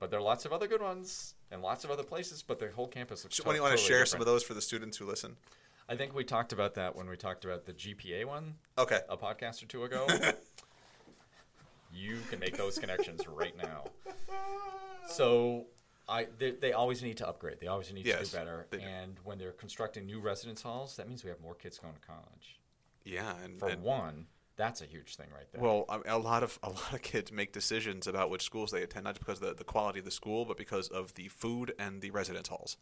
But 0.00 0.10
there 0.10 0.18
are 0.18 0.22
lots 0.22 0.44
of 0.46 0.52
other 0.52 0.66
good 0.66 0.80
ones 0.82 1.34
and 1.50 1.62
lots 1.62 1.84
of 1.84 1.90
other 1.90 2.02
places, 2.02 2.42
but 2.42 2.58
the 2.58 2.70
whole 2.70 2.88
campus 2.88 3.22
looks 3.24 3.36
So 3.36 3.42
to- 3.42 3.46
when 3.48 3.56
you 3.56 3.62
want 3.62 3.72
to 3.72 3.76
totally 3.76 3.88
share 3.98 4.06
some 4.06 4.20
of 4.20 4.26
those 4.26 4.42
for 4.42 4.54
the 4.54 4.62
students 4.62 4.96
who 4.96 5.04
listen? 5.06 5.36
I 5.88 5.96
think 5.96 6.14
we 6.14 6.24
talked 6.24 6.52
about 6.52 6.74
that 6.74 6.96
when 6.96 7.08
we 7.08 7.16
talked 7.16 7.44
about 7.44 7.64
the 7.64 7.72
GPA 7.72 8.24
one 8.24 8.54
Okay. 8.78 9.00
a 9.08 9.16
podcast 9.16 9.62
or 9.62 9.66
two 9.66 9.84
ago. 9.84 10.06
you 11.92 12.18
can 12.30 12.38
make 12.38 12.56
those 12.56 12.78
connections 12.78 13.26
right 13.28 13.54
now. 13.56 13.84
So 15.08 15.66
I 16.08 16.28
they, 16.38 16.52
they 16.52 16.72
always 16.72 17.02
need 17.02 17.16
to 17.18 17.28
upgrade. 17.28 17.58
They 17.60 17.66
always 17.66 17.92
need 17.92 18.04
to 18.06 18.18
do 18.24 18.26
better. 18.36 18.66
And 18.72 19.16
when 19.24 19.38
they're 19.38 19.52
constructing 19.52 20.06
new 20.06 20.20
residence 20.20 20.62
halls, 20.62 20.96
that 20.96 21.08
means 21.08 21.24
we 21.24 21.30
have 21.30 21.40
more 21.40 21.54
kids 21.54 21.78
going 21.78 21.94
to 21.94 22.00
college. 22.00 22.58
Yeah, 23.04 23.32
and, 23.44 23.58
For 23.58 23.68
and 23.68 23.82
one, 23.82 24.26
that's 24.56 24.80
a 24.80 24.84
huge 24.86 25.16
thing 25.16 25.26
right 25.34 25.46
there. 25.52 25.60
well, 25.60 25.86
a 26.06 26.18
lot 26.18 26.42
of 26.44 26.58
a 26.62 26.70
lot 26.70 26.92
of 26.92 27.02
kids 27.02 27.32
make 27.32 27.52
decisions 27.52 28.06
about 28.06 28.30
which 28.30 28.42
schools 28.42 28.70
they 28.70 28.82
attend, 28.82 29.04
not 29.04 29.14
just 29.14 29.26
because 29.26 29.42
of 29.42 29.48
the, 29.48 29.54
the 29.54 29.64
quality 29.64 29.98
of 29.98 30.04
the 30.04 30.10
school, 30.10 30.44
but 30.44 30.56
because 30.56 30.88
of 30.88 31.12
the 31.14 31.28
food 31.28 31.74
and 31.78 32.00
the 32.00 32.10
residence 32.10 32.48
halls. 32.48 32.76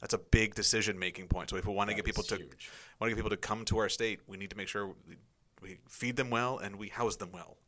That's 0.00 0.14
a 0.14 0.18
big 0.18 0.54
decision 0.54 0.98
making 0.98 1.28
point. 1.28 1.50
So 1.50 1.56
if 1.56 1.66
we 1.66 1.74
want 1.74 1.90
to 1.90 1.96
get 1.96 2.04
people 2.04 2.22
to 2.24 2.36
huge. 2.36 2.70
want 3.00 3.10
to 3.10 3.14
get 3.14 3.16
people 3.16 3.30
to 3.30 3.36
come 3.36 3.64
to 3.66 3.78
our 3.78 3.88
state, 3.88 4.20
we 4.26 4.36
need 4.36 4.50
to 4.50 4.56
make 4.56 4.68
sure 4.68 4.86
we, 4.86 5.16
we 5.60 5.78
feed 5.88 6.16
them 6.16 6.30
well 6.30 6.58
and 6.58 6.76
we 6.76 6.88
house 6.88 7.16
them 7.16 7.30
well. 7.32 7.58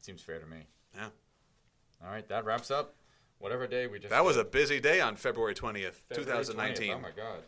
Seems 0.00 0.22
fair 0.22 0.38
to 0.38 0.46
me. 0.46 0.66
Yeah. 0.94 1.08
All 2.04 2.10
right, 2.10 2.26
that 2.28 2.44
wraps 2.44 2.70
up 2.70 2.94
whatever 3.38 3.66
day 3.66 3.86
we 3.86 3.98
just. 3.98 4.10
That 4.10 4.24
was 4.24 4.36
a 4.36 4.44
busy 4.44 4.80
day 4.80 5.00
on 5.00 5.16
February 5.16 5.54
20th, 5.54 5.94
February 6.08 6.44
20th. 6.44 6.46
2019. 6.46 6.92
Oh 6.92 6.98
my 6.98 7.10
god. 7.10 7.42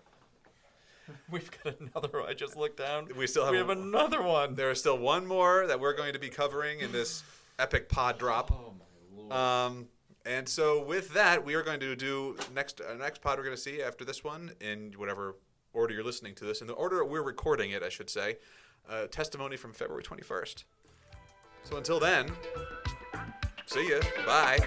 We've 1.31 1.51
got 1.63 1.81
another 1.81 2.21
one. 2.21 2.29
I 2.29 2.35
just 2.35 2.57
looked 2.57 2.79
down. 2.79 3.09
We 3.17 3.27
still 3.27 3.45
have 3.45 3.53
we 3.53 3.59
have 3.59 3.71
another 3.71 4.23
one. 4.23 4.55
There 4.55 4.71
is 4.71 4.81
still 4.81 4.99
one 4.99 5.27
more 5.27 5.67
that 5.67 5.81
we're 5.81 5.95
going 5.95 6.13
to 6.15 6.19
be 6.19 6.29
covering 6.29 6.81
in 6.81 6.93
this 6.93 7.23
epic 7.59 7.89
pod 7.89 8.19
drop. 8.19 8.51
Oh 8.53 8.75
my 8.79 9.23
lord. 9.23 9.33
Um, 9.33 9.89
and 10.27 10.49
so 10.49 10.83
with 10.83 11.15
that, 11.15 11.45
we 11.45 11.55
are 11.55 11.63
going 11.63 11.81
to 11.81 11.95
do 11.95 12.37
next 12.55 12.81
uh, 12.81 12.95
next 12.95 13.23
pod 13.23 13.39
we're 13.39 13.45
going 13.45 13.57
to 13.57 13.63
see 13.63 13.81
after 13.81 14.05
this 14.05 14.25
one 14.25 14.53
in 14.61 14.93
whatever 14.97 15.37
order 15.73 15.95
you're 15.95 16.05
listening 16.05 16.35
to 16.35 16.45
this 16.45 16.61
in 16.61 16.67
the 16.67 16.73
order 16.73 17.05
we're 17.05 17.23
recording 17.23 17.71
it, 17.71 17.83
I 17.83 17.89
should 17.89 18.11
say. 18.11 18.39
Uh, 18.89 19.07
testimony 19.07 19.57
from 19.57 19.73
February 19.73 20.03
21st. 20.03 20.65
So 21.65 21.77
until 21.77 21.99
then, 21.99 22.31
see 23.67 23.91
ya. 23.91 24.01
Bye. 24.25 24.61